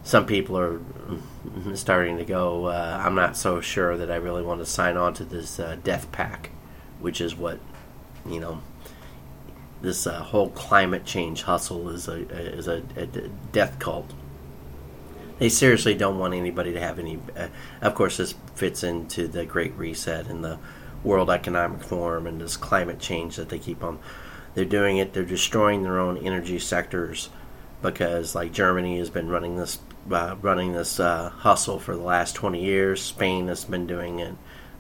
some 0.03 0.27
people 0.27 0.59
are 0.59 0.79
mm, 0.79 1.77
starting 1.77 2.19
to 2.19 2.25
go. 2.25 2.67
Uh, 2.67 3.01
I'm 3.03 3.15
not 3.15 3.37
so 3.37 3.61
sure 3.61 3.97
that 3.97 4.11
I 4.11 4.17
really 4.17 4.43
want 4.43 4.61
to 4.61 4.67
sign 4.67 4.97
on 4.97 5.15
to 5.15 5.25
this 5.25 5.61
uh, 5.61 5.77
death 5.85 6.11
pack, 6.11 6.51
which 6.99 7.21
is 7.21 7.37
what 7.37 7.61
you 8.29 8.41
know 8.41 8.63
this 9.81 10.09
uh, 10.09 10.25
whole 10.25 10.51
climate 10.51 11.05
change 11.05 11.43
hustle 11.43 11.89
is 11.91 12.09
a 12.09 12.29
is 12.29 12.67
a, 12.67 12.83
a, 12.97 13.07
death 13.53 13.79
cult. 13.79 14.13
They 15.39 15.51
seriously 15.51 15.95
don't 15.95 16.19
want 16.19 16.35
anybody 16.35 16.73
to 16.73 16.81
have 16.81 16.99
any. 16.99 17.21
Uh, 17.37 17.49
of 17.81 17.95
course, 17.95 18.17
this 18.17 18.35
fits 18.57 18.83
into 18.83 19.29
the 19.29 19.45
Great 19.45 19.75
Reset 19.77 20.27
and 20.27 20.43
the 20.43 20.59
World 21.05 21.31
Economic 21.31 21.83
Forum 21.83 22.27
and 22.27 22.41
this 22.41 22.57
climate 22.57 22.99
change 22.99 23.37
that 23.37 23.49
they 23.49 23.59
keep 23.59 23.83
on. 23.83 23.99
They're 24.55 24.65
doing 24.65 24.97
it. 24.97 25.13
They're 25.13 25.25
destroying 25.25 25.83
their 25.83 25.99
own 25.99 26.17
energy 26.19 26.59
sectors 26.59 27.29
because, 27.83 28.35
like 28.35 28.53
Germany 28.53 28.99
has 28.99 29.11
been 29.11 29.29
running 29.29 29.57
this 29.57 29.79
uh, 30.11 30.37
running 30.41 30.73
this 30.73 31.01
uh, 31.01 31.31
hustle 31.31 31.79
for 31.79 31.97
the 31.97 32.03
last 32.03 32.35
20 32.35 32.63
years. 32.63 33.03
Spain 33.03 33.49
has 33.49 33.65
been 33.65 33.87
doing 33.87 34.21
it. 34.21 34.35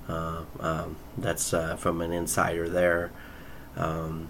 Uh, 0.08 0.42
um, 0.60 0.96
that's 1.18 1.52
uh, 1.52 1.76
from 1.76 2.00
an 2.00 2.12
insider 2.12 2.68
there. 2.68 3.10
Um, 3.76 4.28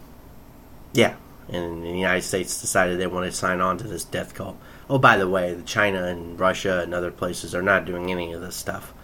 yeah, 0.93 1.17
and 1.49 1.83
the 1.83 1.91
United 1.91 2.23
States 2.23 2.61
decided 2.61 2.99
they 2.99 3.07
want 3.07 3.27
to 3.27 3.33
sign 3.33 3.61
on 3.61 3.79
to 3.79 3.87
this 3.87 4.05
death 4.05 4.35
cult. 4.35 4.57
Oh, 4.89 4.99
by 4.99 5.17
the 5.17 5.29
way, 5.29 5.61
China 5.67 6.05
and 6.05 6.39
Russia 6.41 6.81
and 6.81 6.95
other 6.95 7.11
places 7.11 7.55
are 7.55 7.63
not 7.63 7.85
doing 7.85 8.11
any 8.11 8.33
of 8.33 8.41
this 8.41 8.57
stuff. 8.57 8.95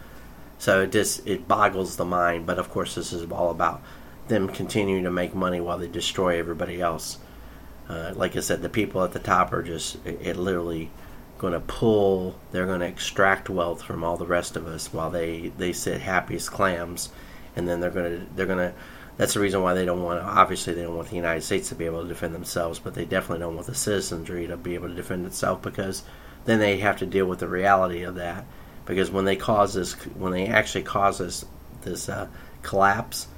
So 0.62 0.82
it 0.82 0.92
just 0.92 1.26
it 1.26 1.48
boggles 1.48 1.96
the 1.96 2.04
mind. 2.04 2.46
But 2.46 2.60
of 2.60 2.70
course, 2.70 2.94
this 2.94 3.12
is 3.12 3.28
all 3.32 3.50
about 3.50 3.82
them 4.28 4.46
continuing 4.46 5.02
to 5.02 5.10
make 5.10 5.34
money 5.34 5.60
while 5.60 5.76
they 5.76 5.88
destroy 5.88 6.38
everybody 6.38 6.80
else. 6.80 7.18
Uh, 7.88 8.12
like 8.14 8.36
I 8.36 8.40
said, 8.40 8.62
the 8.62 8.68
people 8.68 9.02
at 9.02 9.10
the 9.10 9.18
top 9.18 9.52
are 9.52 9.64
just 9.64 9.96
it, 10.06 10.20
it 10.22 10.36
literally 10.36 10.92
going 11.38 11.52
to 11.52 11.58
pull. 11.58 12.36
They're 12.52 12.66
going 12.66 12.78
to 12.78 12.86
extract 12.86 13.50
wealth 13.50 13.82
from 13.82 14.04
all 14.04 14.16
the 14.16 14.24
rest 14.24 14.54
of 14.54 14.68
us 14.68 14.92
while 14.92 15.10
they 15.10 15.48
they 15.58 15.72
sit 15.72 16.00
happy 16.00 16.36
as 16.36 16.48
clams, 16.48 17.08
and 17.56 17.66
then 17.66 17.80
they're 17.80 17.90
going 17.90 18.20
to 18.20 18.26
they're 18.36 18.46
going 18.46 18.70
to 18.70 18.72
that's 19.16 19.34
the 19.34 19.40
reason 19.40 19.62
why 19.62 19.74
they 19.74 19.84
don't 19.84 20.04
want 20.04 20.20
to. 20.20 20.24
Obviously, 20.24 20.74
they 20.74 20.82
don't 20.82 20.94
want 20.94 21.08
the 21.08 21.16
United 21.16 21.42
States 21.42 21.70
to 21.70 21.74
be 21.74 21.86
able 21.86 22.02
to 22.02 22.08
defend 22.08 22.36
themselves, 22.36 22.78
but 22.78 22.94
they 22.94 23.04
definitely 23.04 23.40
don't 23.40 23.56
want 23.56 23.66
the 23.66 23.74
citizenry 23.74 24.46
to 24.46 24.56
be 24.56 24.74
able 24.74 24.90
to 24.90 24.94
defend 24.94 25.26
itself 25.26 25.60
because 25.60 26.04
then 26.44 26.60
they 26.60 26.78
have 26.78 26.98
to 26.98 27.06
deal 27.06 27.26
with 27.26 27.40
the 27.40 27.48
reality 27.48 28.04
of 28.04 28.14
that. 28.14 28.44
Because 28.84 29.10
when 29.10 29.24
they 29.24 29.36
cause 29.36 29.74
this, 29.74 29.92
when 30.16 30.32
they 30.32 30.46
actually 30.46 30.82
cause 30.82 31.18
this 31.18 31.44
this 31.82 32.08
uh, 32.08 32.28
collapse, 32.62 33.28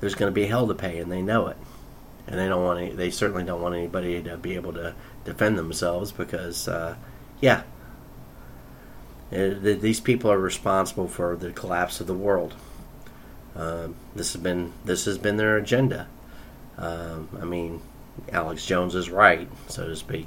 there's 0.00 0.14
going 0.14 0.30
to 0.30 0.34
be 0.34 0.46
hell 0.46 0.66
to 0.68 0.74
pay, 0.74 0.98
and 0.98 1.10
they 1.10 1.22
know 1.22 1.48
it. 1.48 1.56
And 2.26 2.38
they 2.38 2.48
don't 2.48 2.62
want. 2.62 2.80
Any, 2.80 2.92
they 2.92 3.10
certainly 3.10 3.44
don't 3.44 3.62
want 3.62 3.74
anybody 3.74 4.22
to 4.22 4.36
be 4.36 4.54
able 4.54 4.72
to 4.74 4.94
defend 5.24 5.58
themselves 5.58 6.12
because, 6.12 6.68
uh, 6.68 6.96
yeah, 7.40 7.62
it, 9.30 9.58
uh, 9.58 9.80
these 9.80 10.00
people 10.00 10.30
are 10.30 10.38
responsible 10.38 11.08
for 11.08 11.36
the 11.36 11.50
collapse 11.52 12.00
of 12.00 12.06
the 12.06 12.14
world. 12.14 12.54
Um, 13.56 13.96
this 14.14 14.32
has 14.32 14.42
been 14.42 14.72
this 14.84 15.04
has 15.06 15.18
been 15.18 15.36
their 15.36 15.56
agenda. 15.56 16.08
Um, 16.78 17.28
I 17.40 17.44
mean, 17.44 17.82
Alex 18.32 18.64
Jones 18.64 18.94
is 18.94 19.10
right, 19.10 19.48
so 19.68 19.86
to 19.86 19.96
speak, 19.96 20.26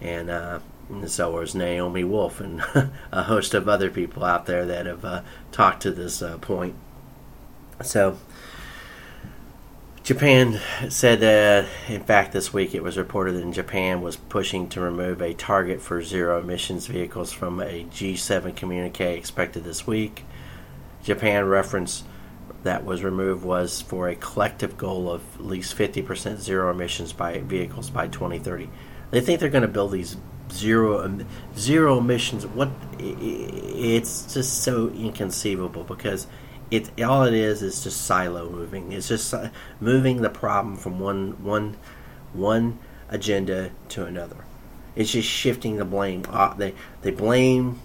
and, 0.00 0.30
uh, 0.30 0.60
and 0.88 1.10
so 1.10 1.38
is 1.38 1.54
Naomi 1.54 2.04
Wolf 2.04 2.40
and 2.40 2.62
a 3.12 3.22
host 3.24 3.54
of 3.54 3.68
other 3.68 3.90
people 3.90 4.24
out 4.24 4.46
there 4.46 4.66
that 4.66 4.86
have 4.86 5.04
uh, 5.04 5.22
talked 5.52 5.82
to 5.82 5.90
this 5.90 6.22
uh, 6.22 6.38
point. 6.38 6.74
So. 7.82 8.18
Japan 10.02 10.60
said, 10.90 11.24
uh, 11.24 11.66
in 11.88 12.02
fact, 12.02 12.32
this 12.32 12.52
week 12.52 12.74
it 12.74 12.82
was 12.82 12.98
reported 12.98 13.36
that 13.36 13.50
Japan 13.52 14.02
was 14.02 14.16
pushing 14.16 14.68
to 14.68 14.80
remove 14.82 15.22
a 15.22 15.32
target 15.32 15.80
for 15.80 16.02
zero 16.02 16.38
emissions 16.38 16.86
vehicles 16.86 17.32
from 17.32 17.58
a 17.58 17.84
G7 17.84 18.54
communique 18.54 19.16
expected 19.16 19.64
this 19.64 19.86
week. 19.86 20.26
Japan 21.02 21.46
referenced 21.46 22.04
that 22.64 22.84
was 22.84 23.02
removed 23.02 23.44
was 23.44 23.80
for 23.80 24.08
a 24.08 24.16
collective 24.16 24.76
goal 24.76 25.10
of 25.10 25.22
at 25.36 25.46
least 25.46 25.76
50% 25.76 26.38
zero 26.38 26.70
emissions 26.70 27.14
by 27.14 27.38
vehicles 27.38 27.88
by 27.88 28.06
2030. 28.08 28.68
They 29.10 29.20
think 29.22 29.40
they're 29.40 29.48
going 29.48 29.62
to 29.62 29.68
build 29.68 29.92
these 29.92 30.16
zero 30.54 31.24
zero 31.56 31.98
emissions. 31.98 32.46
What 32.46 32.70
it's 32.98 34.32
just 34.32 34.62
so 34.62 34.88
inconceivable 34.88 35.84
because 35.84 36.26
it 36.70 37.02
all 37.02 37.24
it 37.24 37.34
is 37.34 37.62
is 37.62 37.82
just 37.82 38.02
silo 38.02 38.48
moving. 38.48 38.92
It's 38.92 39.08
just 39.08 39.34
moving 39.80 40.22
the 40.22 40.30
problem 40.30 40.76
from 40.76 40.98
one 41.00 41.42
one 41.42 41.76
one 42.32 42.78
agenda 43.08 43.70
to 43.90 44.06
another. 44.06 44.44
It's 44.96 45.12
just 45.12 45.28
shifting 45.28 45.76
the 45.76 45.84
blame. 45.84 46.24
Uh, 46.28 46.54
they 46.54 46.74
they 47.02 47.10
blame 47.10 47.80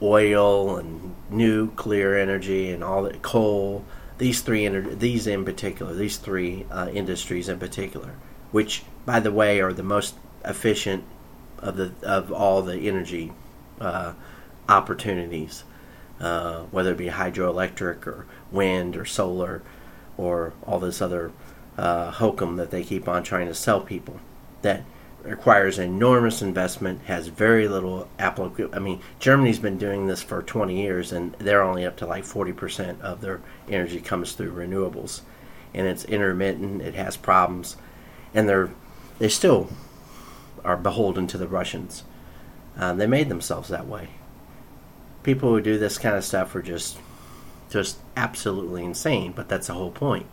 oil 0.00 0.76
and 0.76 1.14
nuclear 1.28 2.16
energy 2.16 2.70
and 2.70 2.84
all 2.84 3.02
that 3.02 3.20
coal 3.20 3.84
these 4.18 4.40
three 4.40 4.68
these 4.68 5.26
in 5.26 5.44
particular, 5.44 5.94
these 5.94 6.18
three 6.18 6.66
uh, 6.70 6.88
industries 6.92 7.48
in 7.48 7.58
particular, 7.58 8.14
which 8.50 8.82
by 9.06 9.20
the 9.20 9.32
way 9.32 9.60
are 9.60 9.72
the 9.72 9.82
most 9.82 10.16
efficient 10.44 11.04
of 11.60 11.76
the 11.76 11.92
of 12.02 12.32
all 12.32 12.62
the 12.62 12.88
energy 12.88 13.32
uh, 13.80 14.14
opportunities, 14.68 15.64
uh, 16.20 16.62
whether 16.64 16.92
it 16.92 16.98
be 16.98 17.08
hydroelectric 17.08 18.06
or 18.06 18.26
wind 18.50 18.96
or 18.96 19.04
solar 19.04 19.62
or 20.16 20.52
all 20.66 20.78
this 20.78 21.00
other 21.00 21.32
uh, 21.76 22.10
hokum 22.10 22.56
that 22.56 22.70
they 22.70 22.82
keep 22.82 23.08
on 23.08 23.22
trying 23.22 23.46
to 23.46 23.54
sell 23.54 23.80
people 23.80 24.18
that 24.62 24.82
requires 25.22 25.78
enormous 25.78 26.42
investment, 26.42 27.02
has 27.02 27.28
very 27.28 27.68
little 27.68 28.08
application. 28.18 28.72
I 28.74 28.78
mean, 28.78 29.00
Germany's 29.18 29.58
been 29.58 29.78
doing 29.78 30.06
this 30.06 30.22
for 30.22 30.42
20 30.42 30.80
years, 30.80 31.12
and 31.12 31.34
they're 31.34 31.62
only 31.62 31.84
up 31.84 31.96
to 31.98 32.06
like 32.06 32.24
40% 32.24 33.00
of 33.00 33.20
their 33.20 33.40
energy 33.68 34.00
comes 34.00 34.32
through 34.32 34.52
renewables, 34.52 35.20
and 35.74 35.86
it's 35.86 36.04
intermittent. 36.04 36.82
It 36.82 36.94
has 36.94 37.16
problems, 37.16 37.76
and 38.34 38.48
they're 38.48 38.70
they 39.18 39.28
still 39.28 39.68
are 40.64 40.76
beholden 40.76 41.26
to 41.28 41.38
the 41.38 41.48
Russians. 41.48 42.04
Uh, 42.78 42.92
they 42.94 43.06
made 43.06 43.28
themselves 43.28 43.68
that 43.68 43.86
way. 43.86 44.08
People 45.22 45.50
who 45.50 45.60
do 45.60 45.78
this 45.78 45.98
kind 45.98 46.16
of 46.16 46.24
stuff 46.24 46.54
are 46.54 46.62
just 46.62 46.98
just 47.70 47.98
absolutely 48.16 48.84
insane. 48.84 49.32
But 49.32 49.48
that's 49.48 49.66
the 49.66 49.74
whole 49.74 49.90
point. 49.90 50.26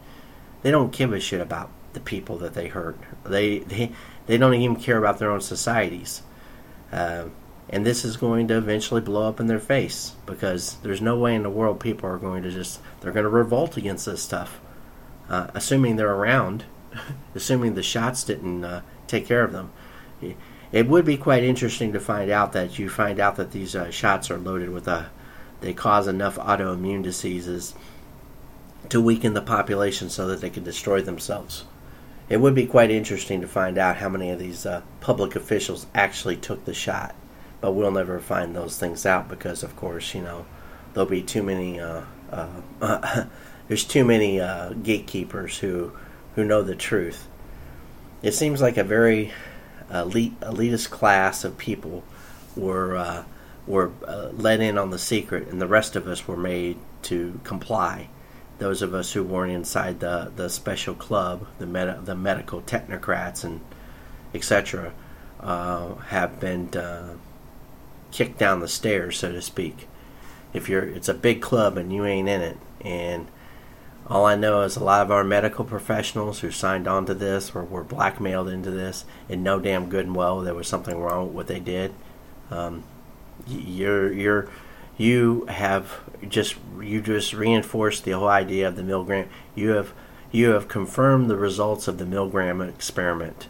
They 0.61 0.71
don't 0.71 0.91
give 0.91 1.11
a 1.11 1.19
shit 1.19 1.41
about 1.41 1.69
the 1.93 1.99
people 1.99 2.37
that 2.37 2.53
they 2.53 2.67
hurt. 2.67 2.97
They 3.25 3.59
they 3.59 3.91
they 4.27 4.37
don't 4.37 4.53
even 4.53 4.75
care 4.75 4.97
about 4.97 5.19
their 5.19 5.31
own 5.31 5.41
societies. 5.41 6.21
Uh, 6.91 7.25
and 7.69 7.85
this 7.85 8.05
is 8.05 8.17
going 8.17 8.47
to 8.47 8.57
eventually 8.57 9.01
blow 9.01 9.27
up 9.27 9.39
in 9.39 9.47
their 9.47 9.59
face 9.59 10.13
because 10.25 10.77
there's 10.83 11.01
no 11.01 11.17
way 11.17 11.35
in 11.35 11.43
the 11.43 11.49
world 11.49 11.79
people 11.79 12.09
are 12.09 12.17
going 12.17 12.43
to 12.43 12.51
just 12.51 12.79
they're 13.01 13.11
going 13.11 13.23
to 13.23 13.29
revolt 13.29 13.75
against 13.75 14.05
this 14.05 14.21
stuff 14.21 14.59
uh, 15.29 15.47
assuming 15.53 15.95
they're 15.95 16.13
around 16.13 16.65
assuming 17.35 17.73
the 17.73 17.83
shots 17.83 18.23
didn't 18.23 18.63
uh, 18.63 18.81
take 19.07 19.25
care 19.25 19.43
of 19.43 19.51
them 19.51 19.71
it 20.71 20.87
would 20.87 21.05
be 21.05 21.17
quite 21.17 21.43
interesting 21.43 21.93
to 21.93 21.99
find 21.99 22.29
out 22.31 22.53
that 22.53 22.79
you 22.79 22.89
find 22.89 23.19
out 23.19 23.35
that 23.35 23.51
these 23.51 23.75
uh, 23.75 23.89
shots 23.91 24.29
are 24.31 24.37
loaded 24.37 24.69
with 24.69 24.87
a 24.87 24.91
uh, 24.91 25.05
they 25.61 25.73
cause 25.73 26.07
enough 26.07 26.35
autoimmune 26.35 27.01
diseases 27.01 27.73
to 28.89 29.01
weaken 29.01 29.33
the 29.33 29.41
population 29.41 30.09
so 30.09 30.27
that 30.27 30.41
they 30.41 30.49
can 30.49 30.63
destroy 30.63 31.01
themselves 31.01 31.65
it 32.27 32.37
would 32.37 32.53
be 32.55 32.65
quite 32.65 32.91
interesting 32.91 33.41
to 33.41 33.47
find 33.47 33.77
out 33.77 33.97
how 33.97 34.09
many 34.09 34.29
of 34.29 34.39
these 34.39 34.65
uh, 34.65 34.81
public 34.99 35.35
officials 35.35 35.87
actually 35.95 36.35
took 36.35 36.65
the 36.65 36.73
shot 36.73 37.15
but 37.65 37.71
we'll 37.71 37.89
never 37.89 38.19
find 38.19 38.55
those 38.55 38.77
things 38.77 39.07
out 39.07 39.27
because, 39.27 39.63
of 39.63 39.75
course, 39.75 40.13
you 40.13 40.21
know, 40.21 40.45
there'll 40.93 41.09
be 41.09 41.23
too 41.23 41.41
many. 41.41 41.79
Uh, 41.79 42.01
uh, 42.31 43.25
there's 43.67 43.83
too 43.83 44.05
many 44.05 44.39
uh, 44.39 44.73
gatekeepers 44.73 45.57
who 45.57 45.91
who 46.35 46.43
know 46.43 46.61
the 46.61 46.75
truth. 46.75 47.27
It 48.21 48.33
seems 48.33 48.61
like 48.61 48.77
a 48.77 48.83
very 48.83 49.33
elite 49.93 50.39
elitist 50.39 50.89
class 50.89 51.43
of 51.43 51.57
people 51.57 52.03
were 52.55 52.95
uh, 52.95 53.23
were 53.67 53.91
uh, 54.07 54.29
let 54.33 54.59
in 54.59 54.77
on 54.77 54.91
the 54.91 54.99
secret, 54.99 55.47
and 55.47 55.61
the 55.61 55.67
rest 55.67 55.95
of 55.95 56.07
us 56.07 56.27
were 56.27 56.37
made 56.37 56.77
to 57.03 57.39
comply. 57.43 58.09
Those 58.57 58.81
of 58.81 58.93
us 58.93 59.13
who 59.13 59.23
weren't 59.23 59.51
inside 59.51 59.99
the, 59.99 60.31
the 60.35 60.49
special 60.49 60.93
club, 60.93 61.47
the 61.59 61.65
med- 61.65 62.05
the 62.05 62.15
medical 62.15 62.61
technocrats 62.61 63.43
and 63.43 63.61
etc., 64.33 64.93
uh, 65.39 65.95
have 65.95 66.39
been 66.39 66.69
uh, 66.75 67.15
kicked 68.11 68.37
down 68.37 68.59
the 68.59 68.67
stairs, 68.67 69.19
so 69.19 69.31
to 69.31 69.41
speak. 69.41 69.87
If 70.53 70.69
you're, 70.69 70.83
it's 70.83 71.09
a 71.09 71.13
big 71.13 71.41
club 71.41 71.77
and 71.77 71.91
you 71.91 72.05
ain't 72.05 72.29
in 72.29 72.41
it, 72.41 72.57
and 72.81 73.27
all 74.07 74.25
I 74.25 74.35
know 74.35 74.61
is 74.61 74.75
a 74.75 74.83
lot 74.83 75.01
of 75.01 75.11
our 75.11 75.23
medical 75.23 75.65
professionals 75.65 76.39
who 76.39 76.51
signed 76.51 76.87
on 76.87 77.05
to 77.07 77.13
this 77.13 77.55
or 77.55 77.63
were 77.63 77.83
blackmailed 77.83 78.49
into 78.49 78.69
this, 78.69 79.05
and 79.29 79.43
know 79.43 79.59
damn 79.59 79.89
good 79.89 80.05
and 80.05 80.15
well 80.15 80.41
there 80.41 80.53
was 80.53 80.67
something 80.67 80.99
wrong 80.99 81.27
with 81.27 81.35
what 81.35 81.47
they 81.47 81.59
did. 81.59 81.93
Um, 82.51 82.83
you're 83.47 84.11
you're 84.13 84.49
you 84.97 85.45
have 85.47 86.01
just 86.27 86.55
you 86.79 87.01
just 87.01 87.33
reinforced 87.33 88.05
the 88.05 88.11
whole 88.11 88.27
idea 88.27 88.67
of 88.67 88.75
the 88.75 88.83
Milgram. 88.83 89.27
You 89.55 89.69
have 89.69 89.93
you 90.31 90.49
have 90.51 90.67
confirmed 90.67 91.29
the 91.29 91.37
results 91.37 91.87
of 91.87 91.97
the 91.97 92.05
Milgram 92.05 92.67
experiment. 92.67 93.47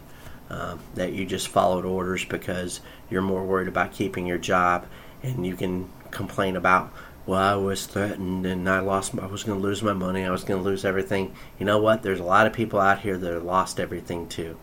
Um, 0.47 0.79
that 0.93 1.11
you 1.13 1.25
just 1.25 1.47
followed 1.47 1.85
orders 1.85 2.23
because 2.23 2.79
you're 3.09 3.23
more 3.23 3.43
worried 3.43 3.67
about 3.67 3.93
keeping 3.93 4.27
your 4.27 4.37
job 4.37 4.85
and 5.23 5.43
you 5.45 5.55
can 5.55 5.89
complain 6.11 6.55
about 6.55 6.93
well 7.25 7.41
i 7.41 7.55
was 7.55 7.85
threatened 7.85 8.45
and 8.45 8.69
i 8.69 8.79
lost 8.79 9.17
i 9.19 9.25
was 9.25 9.43
going 9.43 9.59
to 9.59 9.63
lose 9.63 9.81
my 9.81 9.93
money 9.93 10.23
i 10.23 10.29
was 10.29 10.43
going 10.43 10.61
to 10.61 10.69
lose 10.69 10.85
everything. 10.85 11.33
You 11.59 11.65
know 11.65 11.79
what? 11.79 12.03
There's 12.03 12.19
a 12.19 12.23
lot 12.23 12.47
of 12.47 12.53
people 12.53 12.79
out 12.79 12.99
here 12.99 13.17
that 13.17 13.33
have 13.33 13.43
lost 13.43 13.79
everything 13.79 14.27
too. 14.27 14.57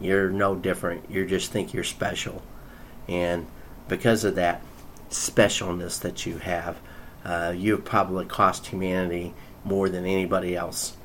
You're 0.00 0.30
no 0.30 0.54
different. 0.54 1.10
You 1.10 1.26
just 1.26 1.50
think 1.50 1.74
you're 1.74 1.84
special. 1.84 2.42
And 3.08 3.46
because 3.88 4.24
of 4.24 4.36
that 4.36 4.62
specialness 5.10 6.00
that 6.00 6.24
you 6.26 6.38
have 6.38 6.78
uh, 7.24 7.52
you've 7.56 7.84
probably 7.84 8.24
cost 8.24 8.66
humanity 8.66 9.34
more 9.64 9.88
than 9.88 10.06
anybody 10.06 10.56
else. 10.56 10.96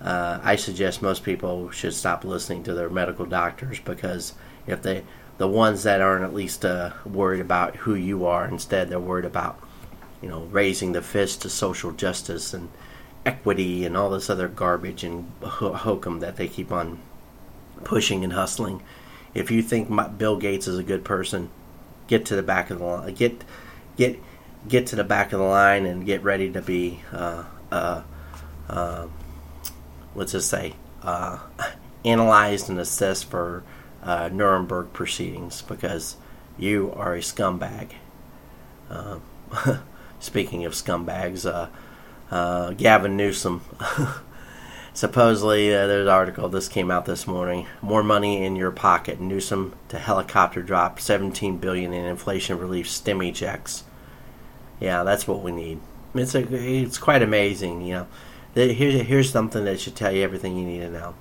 Uh, 0.00 0.40
I 0.42 0.56
suggest 0.56 1.02
most 1.02 1.22
people 1.22 1.70
should 1.70 1.94
stop 1.94 2.24
listening 2.24 2.64
to 2.64 2.74
their 2.74 2.90
medical 2.90 3.26
doctors 3.26 3.78
because 3.78 4.34
if 4.66 4.82
they, 4.82 5.04
the 5.38 5.46
ones 5.46 5.82
that 5.84 6.00
aren't 6.00 6.24
at 6.24 6.34
least 6.34 6.64
uh, 6.64 6.92
worried 7.04 7.40
about 7.40 7.76
who 7.76 7.94
you 7.94 8.26
are, 8.26 8.46
instead 8.46 8.88
they're 8.88 8.98
worried 8.98 9.24
about, 9.24 9.60
you 10.22 10.28
know, 10.28 10.42
raising 10.44 10.92
the 10.92 11.02
fist 11.02 11.42
to 11.42 11.50
social 11.50 11.92
justice 11.92 12.54
and 12.54 12.68
equity 13.26 13.84
and 13.84 13.96
all 13.96 14.10
this 14.10 14.30
other 14.30 14.48
garbage 14.48 15.04
and 15.04 15.30
hokum 15.42 16.20
that 16.20 16.36
they 16.36 16.48
keep 16.48 16.72
on 16.72 16.98
pushing 17.84 18.24
and 18.24 18.32
hustling. 18.32 18.82
If 19.34 19.50
you 19.50 19.62
think 19.62 19.90
Bill 20.18 20.36
Gates 20.36 20.66
is 20.68 20.78
a 20.78 20.82
good 20.82 21.04
person, 21.04 21.50
get 22.06 22.24
to 22.26 22.36
the 22.36 22.42
back 22.42 22.70
of 22.70 22.78
the 22.78 22.84
line. 22.84 23.14
Get 23.14 23.44
get 23.96 24.18
get 24.68 24.86
to 24.88 24.96
the 24.96 25.04
back 25.04 25.32
of 25.32 25.40
the 25.40 25.46
line 25.46 25.86
and 25.86 26.06
get 26.06 26.22
ready 26.22 26.50
to 26.52 26.62
be 26.62 27.00
uh, 27.12 27.44
uh, 27.70 28.02
uh, 28.68 29.06
let's 30.14 30.32
just 30.32 30.48
say, 30.48 30.74
uh, 31.02 31.38
analyzed 32.04 32.68
and 32.68 32.78
assessed 32.78 33.30
for 33.30 33.62
uh, 34.02 34.28
Nuremberg 34.32 34.92
proceedings 34.92 35.62
because 35.62 36.16
you 36.58 36.92
are 36.96 37.14
a 37.14 37.20
scumbag. 37.20 37.92
Speaking 40.22 40.64
of 40.64 40.72
scumbags, 40.72 41.44
uh, 41.44 41.68
uh, 42.30 42.70
Gavin 42.70 43.16
Newsom. 43.16 43.60
Supposedly, 44.94 45.74
uh, 45.74 45.86
there's 45.86 46.06
an 46.06 46.12
article. 46.12 46.48
This 46.48 46.68
came 46.68 46.90
out 46.90 47.04
this 47.04 47.26
morning. 47.26 47.66
More 47.82 48.02
money 48.02 48.44
in 48.44 48.56
your 48.56 48.70
pocket. 48.70 49.20
Newsom 49.20 49.74
to 49.88 49.98
helicopter 49.98 50.62
drop 50.62 50.98
17 50.98 51.58
billion 51.58 51.92
in 51.92 52.06
inflation 52.06 52.58
relief 52.58 52.86
stimmy 52.88 53.34
checks. 53.34 53.84
Yeah, 54.80 55.02
that's 55.02 55.28
what 55.28 55.42
we 55.42 55.52
need. 55.52 55.80
It's 56.14 56.34
a, 56.34 56.40
it's 56.40 56.98
quite 56.98 57.22
amazing, 57.22 57.82
you 57.82 57.94
know 57.94 58.06
here's 58.54 59.06
here's 59.06 59.30
something 59.30 59.64
that 59.64 59.80
should 59.80 59.96
tell 59.96 60.12
you 60.12 60.22
everything 60.22 60.56
you 60.56 60.66
need 60.66 60.80
to 60.80 60.90
know. 60.90 61.14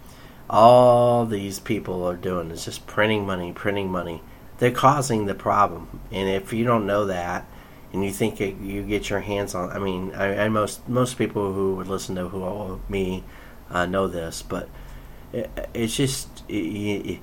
All 0.49 1.25
these 1.25 1.59
people 1.59 2.03
are 2.03 2.15
doing 2.15 2.51
is 2.51 2.65
just 2.65 2.85
printing 2.87 3.25
money, 3.25 3.53
printing 3.53 3.89
money. 3.89 4.21
They're 4.57 4.71
causing 4.71 5.25
the 5.25 5.33
problem, 5.33 6.01
and 6.11 6.29
if 6.29 6.53
you 6.53 6.65
don't 6.65 6.85
know 6.85 7.05
that, 7.05 7.45
and 7.93 8.03
you 8.03 8.11
think 8.11 8.39
it, 8.39 8.57
you 8.57 8.83
get 8.83 9.09
your 9.09 9.19
hands 9.19 9.53
on, 9.53 9.69
I 9.71 9.79
mean, 9.79 10.13
I, 10.13 10.45
I, 10.45 10.49
most 10.49 10.87
most 10.87 11.17
people 11.17 11.53
who 11.53 11.75
would 11.75 11.87
listen 11.87 12.15
to 12.15 12.27
who 12.29 12.81
me 12.89 13.23
uh, 13.69 13.85
know 13.85 14.07
this, 14.07 14.41
but 14.41 14.69
it, 15.33 15.49
it's 15.73 15.95
just 15.95 16.43
it, 16.49 17.19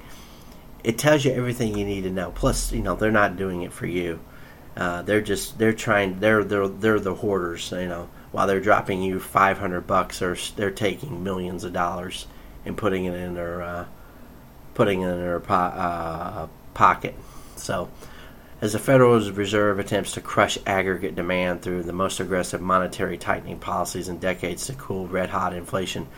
it 0.85 0.99
tells 0.99 1.25
you 1.25 1.33
everything 1.33 1.77
you 1.77 1.85
need 1.85 2.03
to 2.03 2.11
know. 2.11 2.31
Plus, 2.31 2.73
you 2.73 2.83
know, 2.83 2.95
they're 2.97 3.11
not 3.11 3.37
doing 3.37 3.63
it 3.63 3.73
for 3.73 3.87
you. 3.87 4.21
Uh, 4.77 5.03
they're 5.03 5.21
just 5.21 5.59
they're 5.59 5.73
trying. 5.73 6.21
They're 6.21 6.45
they're 6.45 6.69
they're 6.69 7.01
the 7.01 7.15
hoarders. 7.15 7.73
You 7.73 7.89
know 7.89 8.09
while 8.33 8.47
they're 8.47 8.61
dropping 8.61 9.03
you 9.03 9.19
500 9.19 9.87
bucks 9.87 10.21
or 10.23 10.37
they're 10.57 10.71
taking 10.71 11.25
millions 11.25 11.65
of 11.65 11.73
dollars 11.73 12.27
and 12.65 12.77
putting 12.77 13.05
it 13.05 13.15
in 13.15 13.35
their 13.35 13.63
uh, 13.63 13.85
putting 14.75 15.03
it 15.03 15.09
in 15.09 15.19
their 15.19 15.41
po- 15.41 15.55
uh, 15.55 16.47
pocket 16.75 17.15
so 17.57 17.89
as 18.61 18.73
the 18.73 18.79
Federal 18.79 19.21
Reserve 19.31 19.79
attempts 19.79 20.13
to 20.13 20.21
crush 20.21 20.59
aggregate 20.67 21.15
demand 21.15 21.63
through 21.63 21.85
the 21.85 21.93
most 21.93 22.19
aggressive 22.19 22.61
monetary 22.61 23.17
tightening 23.17 23.59
policies 23.59 24.09
in 24.09 24.19
decades 24.19 24.67
to 24.67 24.75
cool 24.75 25.07
red 25.07 25.31
hot 25.31 25.55
inflation, 25.55 26.09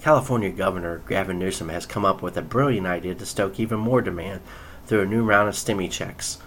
California 0.00 0.50
Governor 0.50 1.02
Gavin 1.08 1.38
Newsom 1.38 1.68
has 1.68 1.84
come 1.84 2.06
up 2.06 2.22
with 2.22 2.36
a 2.36 2.42
brilliant 2.42 2.86
idea 2.86 3.14
to 3.14 3.26
stoke 3.26 3.60
even 3.60 3.78
more 3.78 4.00
demand 4.00 4.40
through 4.86 5.02
a 5.02 5.06
new 5.06 5.22
round 5.22 5.48
of 5.48 5.54
stimmy 5.54 5.90
checks. 5.90 6.38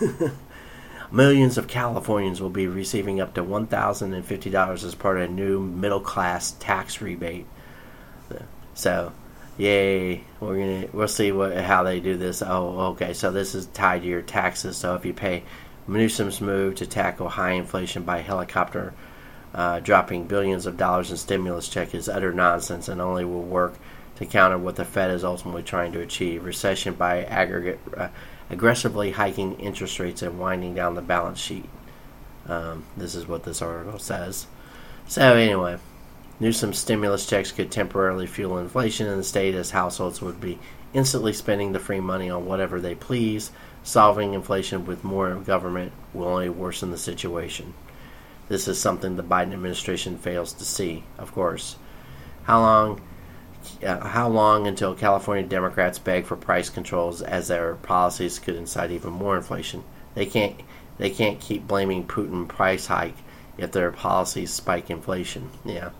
Millions 1.12 1.58
of 1.58 1.68
Californians 1.68 2.40
will 2.40 2.50
be 2.50 2.66
receiving 2.66 3.20
up 3.20 3.34
to 3.34 3.44
$1,050 3.44 4.84
as 4.84 4.94
part 4.94 5.18
of 5.18 5.30
a 5.30 5.32
new 5.32 5.60
middle 5.60 6.00
class 6.00 6.52
tax 6.52 7.00
rebate. 7.00 7.46
So, 8.74 9.12
yay! 9.56 10.24
We're 10.40 10.58
gonna 10.58 10.88
we'll 10.92 11.08
see 11.08 11.32
what 11.32 11.56
how 11.56 11.82
they 11.82 12.00
do 12.00 12.16
this. 12.16 12.42
Oh, 12.42 12.80
okay. 12.92 13.12
So 13.12 13.30
this 13.30 13.54
is 13.54 13.66
tied 13.66 14.02
to 14.02 14.08
your 14.08 14.22
taxes. 14.22 14.76
So 14.76 14.94
if 14.94 15.04
you 15.04 15.12
pay 15.12 15.44
Newsom's 15.86 16.40
move 16.40 16.76
to 16.76 16.86
tackle 16.86 17.28
high 17.28 17.52
inflation 17.52 18.02
by 18.02 18.18
helicopter, 18.18 18.94
uh, 19.54 19.80
dropping 19.80 20.26
billions 20.26 20.66
of 20.66 20.76
dollars 20.76 21.10
in 21.10 21.16
stimulus 21.16 21.68
check 21.68 21.94
is 21.94 22.08
utter 22.08 22.32
nonsense 22.32 22.88
and 22.88 23.00
only 23.00 23.24
will 23.24 23.42
work 23.42 23.74
to 24.16 24.26
counter 24.26 24.58
what 24.58 24.76
the 24.76 24.84
Fed 24.84 25.10
is 25.10 25.24
ultimately 25.24 25.62
trying 25.62 25.92
to 25.92 26.00
achieve: 26.00 26.44
recession 26.44 26.94
by 26.94 27.24
aggregate. 27.24 27.80
Uh, 27.96 28.08
aggressively 28.50 29.12
hiking 29.12 29.58
interest 29.58 29.98
rates 29.98 30.20
and 30.22 30.38
winding 30.38 30.74
down 30.74 30.94
the 30.94 31.02
balance 31.02 31.40
sheet. 31.40 31.68
Um, 32.46 32.84
this 32.96 33.14
is 33.14 33.26
what 33.26 33.44
this 33.44 33.62
article 33.62 33.98
says. 33.98 34.46
So, 35.08 35.34
anyway, 35.34 35.78
Newsom's 36.42 36.76
stimulus 36.76 37.24
checks 37.24 37.52
could 37.52 37.70
temporarily 37.70 38.26
fuel 38.26 38.58
inflation 38.58 39.06
in 39.06 39.16
the 39.16 39.22
state 39.22 39.54
as 39.54 39.70
households 39.70 40.20
would 40.20 40.40
be 40.40 40.58
instantly 40.92 41.32
spending 41.32 41.70
the 41.70 41.78
free 41.78 42.00
money 42.00 42.28
on 42.28 42.46
whatever 42.46 42.80
they 42.80 42.96
please. 42.96 43.52
Solving 43.84 44.34
inflation 44.34 44.84
with 44.84 45.04
more 45.04 45.32
government 45.36 45.92
will 46.12 46.26
only 46.26 46.48
worsen 46.48 46.90
the 46.90 46.98
situation. 46.98 47.74
This 48.48 48.66
is 48.66 48.80
something 48.80 49.14
the 49.14 49.22
Biden 49.22 49.52
administration 49.52 50.18
fails 50.18 50.52
to 50.54 50.64
see, 50.64 51.04
of 51.16 51.32
course. 51.32 51.76
How 52.42 52.58
long 52.58 53.00
uh, 53.86 54.08
how 54.08 54.28
long 54.28 54.66
until 54.66 54.96
California 54.96 55.46
Democrats 55.46 56.00
beg 56.00 56.24
for 56.24 56.34
price 56.34 56.68
controls 56.68 57.22
as 57.22 57.46
their 57.46 57.76
policies 57.76 58.40
could 58.40 58.56
incite 58.56 58.90
even 58.90 59.12
more 59.12 59.36
inflation? 59.36 59.84
They 60.16 60.26
can't 60.26 60.60
they 60.98 61.10
can't 61.10 61.38
keep 61.38 61.68
blaming 61.68 62.04
Putin 62.04 62.48
price 62.48 62.88
hike 62.88 63.18
if 63.58 63.70
their 63.70 63.92
policies 63.92 64.52
spike 64.52 64.90
inflation. 64.90 65.48
Yeah, 65.64 65.90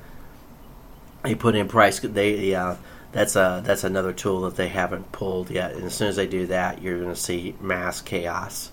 they 1.22 1.34
put 1.34 1.54
in 1.54 1.68
price 1.68 2.00
they 2.00 2.54
that's 3.12 3.36
a 3.36 3.62
that's 3.64 3.84
another 3.84 4.12
tool 4.12 4.42
that 4.42 4.56
they 4.56 4.68
haven't 4.68 5.12
pulled 5.12 5.50
yet. 5.50 5.72
And 5.72 5.84
as 5.84 5.94
soon 5.94 6.08
as 6.08 6.16
they 6.16 6.26
do 6.26 6.46
that, 6.46 6.82
you're 6.82 6.98
going 6.98 7.14
to 7.14 7.20
see 7.20 7.54
mass 7.60 8.00
chaos 8.00 8.72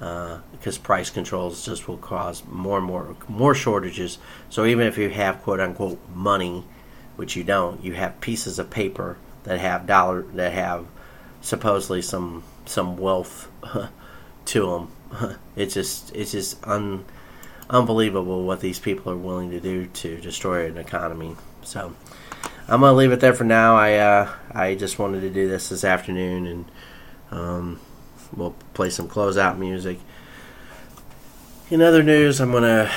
uh, 0.00 0.38
because 0.52 0.78
price 0.78 1.10
controls 1.10 1.64
just 1.64 1.88
will 1.88 1.96
cause 1.96 2.44
more 2.46 2.78
and 2.78 2.86
more 2.86 3.16
more 3.28 3.54
shortages. 3.54 4.18
So 4.48 4.64
even 4.64 4.86
if 4.86 4.96
you 4.96 5.10
have 5.10 5.42
quote 5.42 5.60
unquote 5.60 5.98
money, 6.14 6.64
which 7.16 7.34
you 7.34 7.42
don't, 7.42 7.82
you 7.82 7.94
have 7.94 8.20
pieces 8.20 8.60
of 8.60 8.70
paper 8.70 9.18
that 9.42 9.58
have 9.58 9.86
dollar 9.86 10.22
that 10.34 10.52
have 10.52 10.86
supposedly 11.40 12.00
some 12.00 12.44
some 12.64 12.96
wealth 12.96 13.50
to 14.46 14.88
them. 15.10 15.38
It's 15.56 15.74
just 15.74 16.14
it's 16.14 16.30
just 16.30 16.64
un, 16.64 17.04
unbelievable 17.68 18.44
what 18.44 18.60
these 18.60 18.78
people 18.78 19.12
are 19.12 19.16
willing 19.16 19.50
to 19.50 19.58
do 19.58 19.86
to 19.86 20.20
destroy 20.20 20.66
an 20.66 20.78
economy. 20.78 21.34
So 21.68 21.94
I'm 22.66 22.80
gonna 22.80 22.94
leave 22.94 23.12
it 23.12 23.20
there 23.20 23.34
for 23.34 23.44
now. 23.44 23.76
I 23.76 23.96
uh, 23.96 24.32
I 24.52 24.74
just 24.74 24.98
wanted 24.98 25.20
to 25.20 25.28
do 25.28 25.46
this 25.46 25.68
this 25.68 25.84
afternoon, 25.84 26.46
and 26.46 26.64
um, 27.30 27.80
we'll 28.34 28.54
play 28.72 28.88
some 28.88 29.06
closeout 29.06 29.58
music. 29.58 29.98
In 31.68 31.82
other 31.82 32.02
news, 32.02 32.40
I'm 32.40 32.52
gonna 32.52 32.90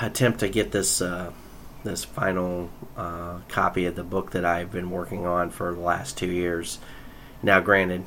attempt 0.00 0.40
to 0.40 0.48
get 0.48 0.72
this 0.72 1.02
uh, 1.02 1.32
this 1.84 2.04
final 2.04 2.70
uh, 2.96 3.40
copy 3.48 3.84
of 3.84 3.94
the 3.94 4.02
book 4.02 4.30
that 4.30 4.46
I've 4.46 4.72
been 4.72 4.90
working 4.90 5.26
on 5.26 5.50
for 5.50 5.74
the 5.74 5.80
last 5.80 6.16
two 6.16 6.30
years. 6.30 6.78
Now, 7.42 7.60
granted, 7.60 8.06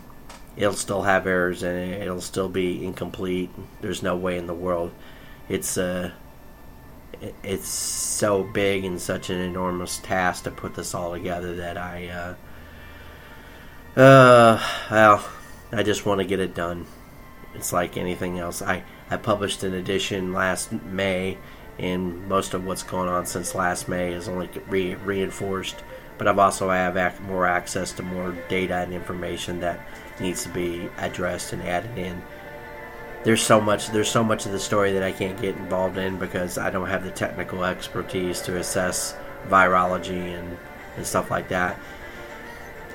it'll 0.55 0.73
still 0.73 1.03
have 1.03 1.27
errors 1.27 1.61
and 1.61 1.77
it. 1.77 2.01
It'll 2.01 2.21
still 2.21 2.49
be 2.49 2.83
incomplete. 2.83 3.51
There's 3.81 4.01
no 4.01 4.15
way 4.15 4.39
in 4.39 4.47
the 4.47 4.55
world. 4.55 4.93
It's 5.47 5.77
uh, 5.77 6.09
it's 7.43 7.67
so 7.67 8.43
big 8.43 8.85
and 8.85 9.01
such 9.01 9.29
an 9.29 9.39
enormous 9.39 9.97
task 9.99 10.43
to 10.43 10.51
put 10.51 10.75
this 10.75 10.93
all 10.93 11.13
together 11.13 11.55
that 11.55 11.77
I, 11.77 12.35
uh, 13.95 13.99
uh, 13.99 14.63
well, 14.91 15.27
I 15.71 15.83
just 15.83 16.05
want 16.05 16.19
to 16.19 16.25
get 16.25 16.39
it 16.39 16.53
done. 16.53 16.85
It's 17.55 17.73
like 17.73 17.97
anything 17.97 18.37
else. 18.37 18.61
I, 18.61 18.83
I 19.09 19.17
published 19.17 19.63
an 19.63 19.73
edition 19.73 20.33
last 20.33 20.71
May, 20.71 21.37
and 21.79 22.27
most 22.27 22.53
of 22.53 22.65
what's 22.65 22.83
going 22.83 23.09
on 23.09 23.25
since 23.25 23.55
last 23.55 23.87
May 23.87 24.13
is 24.13 24.27
only 24.27 24.49
re- 24.67 24.95
reinforced. 24.95 25.83
But 26.17 26.27
I've 26.27 26.39
also 26.39 26.69
have 26.69 26.97
ac- 26.97 27.21
more 27.23 27.45
access 27.45 27.91
to 27.93 28.03
more 28.03 28.35
data 28.49 28.75
and 28.77 28.93
information 28.93 29.59
that 29.61 29.79
needs 30.19 30.43
to 30.43 30.49
be 30.49 30.89
addressed 30.97 31.53
and 31.53 31.61
added 31.63 31.97
in 31.97 32.21
there's 33.27 33.43
so 33.43 33.59
much 33.59 33.89
there's 33.89 34.09
so 34.09 34.23
much 34.23 34.45
of 34.45 34.53
the 34.53 34.59
story 34.59 34.93
that 34.93 35.03
I 35.03 35.11
can't 35.11 35.37
get 35.41 35.57
involved 35.57 35.97
in 35.97 36.15
because 36.15 36.57
I 36.57 36.69
don't 36.69 36.87
have 36.87 37.03
the 37.03 37.11
technical 37.11 37.65
expertise 37.65 38.39
to 38.43 38.55
assess 38.55 39.17
virology 39.49 40.39
and, 40.39 40.57
and 40.95 41.05
stuff 41.05 41.29
like 41.29 41.49
that. 41.49 41.77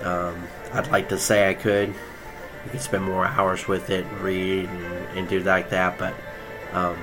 Um, 0.00 0.48
I'd 0.72 0.90
like 0.90 1.10
to 1.10 1.18
say 1.18 1.50
I 1.50 1.52
could. 1.52 1.90
You 1.90 2.70
could 2.70 2.80
spend 2.80 3.04
more 3.04 3.26
hours 3.26 3.68
with 3.68 3.90
it, 3.90 4.06
and 4.06 4.20
read, 4.22 4.70
and, 4.70 5.18
and 5.18 5.28
do 5.28 5.40
like 5.40 5.68
that, 5.68 5.98
but 5.98 6.14
um, 6.72 6.96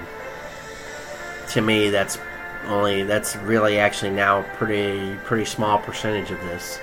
to 1.49 1.61
me, 1.61 1.91
that's 1.91 2.17
only 2.65 3.03
that's 3.03 3.35
really 3.35 3.77
actually 3.77 4.09
now 4.09 4.41
pretty 4.55 5.15
pretty 5.25 5.45
small 5.45 5.77
percentage 5.77 6.31
of 6.31 6.41
this. 6.41 6.79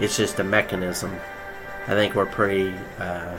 It's 0.00 0.16
just 0.16 0.40
a 0.40 0.44
mechanism. 0.44 1.14
I 1.86 1.90
think 1.90 2.14
we're 2.14 2.24
pretty. 2.24 2.74
Uh, 2.98 3.36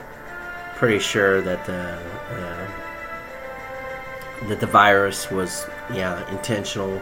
pretty 0.76 1.00
sure 1.00 1.42
that 1.42 1.66
the 1.66 1.98
uh, 2.30 2.68
that 4.48 4.60
the 4.60 4.68
virus 4.68 5.32
was 5.32 5.68
yeah 5.94 6.30
intentional, 6.32 7.02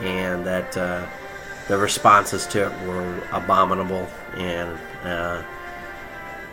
and 0.00 0.44
that 0.46 0.76
uh, 0.76 1.06
the 1.68 1.76
responses 1.76 2.46
to 2.48 2.66
it 2.66 2.88
were 2.88 3.22
abominable, 3.32 4.08
and 4.36 4.78
uh, 5.04 5.42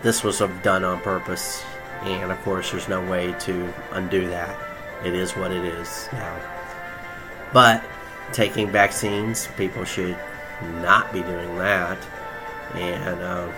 this 0.01 0.23
was 0.23 0.39
done 0.61 0.83
on 0.83 0.99
purpose. 1.01 1.63
And 2.03 2.31
of 2.31 2.41
course, 2.43 2.71
there's 2.71 2.87
no 2.87 3.01
way 3.09 3.35
to 3.39 3.73
undo 3.91 4.27
that. 4.29 4.57
It 5.03 5.13
is 5.13 5.35
what 5.35 5.51
it 5.51 5.65
is 5.65 6.07
now. 6.13 6.39
But 7.51 7.83
taking 8.31 8.69
vaccines, 8.69 9.47
people 9.57 9.83
should 9.83 10.17
not 10.81 11.11
be 11.11 11.21
doing 11.21 11.57
that, 11.57 11.97
and 12.75 13.21
uh, 13.21 13.51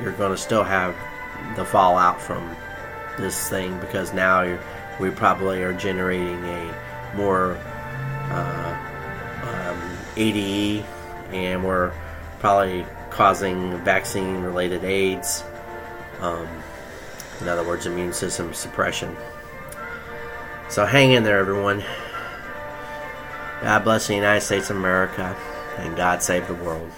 you're 0.00 0.12
going 0.12 0.32
to 0.32 0.36
still 0.36 0.64
have 0.64 0.96
the 1.56 1.64
fallout 1.64 2.20
from 2.20 2.54
this 3.18 3.48
thing 3.48 3.78
because 3.80 4.12
now 4.12 4.58
we 5.00 5.10
probably 5.10 5.62
are 5.62 5.72
generating 5.72 6.42
a 6.44 7.14
more 7.14 7.56
uh, 8.30 8.78
um, 9.42 9.98
ADE 10.16 10.84
and 11.32 11.64
we're 11.64 11.92
probably 12.38 12.84
causing 13.10 13.76
vaccine 13.84 14.42
related 14.42 14.84
AIDS. 14.84 15.44
Um, 16.20 16.48
in 17.40 17.48
other 17.48 17.66
words, 17.66 17.86
immune 17.86 18.12
system 18.12 18.52
suppression. 18.52 19.16
So 20.68 20.84
hang 20.84 21.12
in 21.12 21.22
there, 21.22 21.38
everyone. 21.38 21.84
God 23.62 23.84
bless 23.84 24.06
the 24.06 24.14
United 24.14 24.42
States 24.42 24.70
of 24.70 24.76
America, 24.76 25.36
and 25.78 25.96
God 25.96 26.22
save 26.22 26.46
the 26.46 26.54
world. 26.54 26.90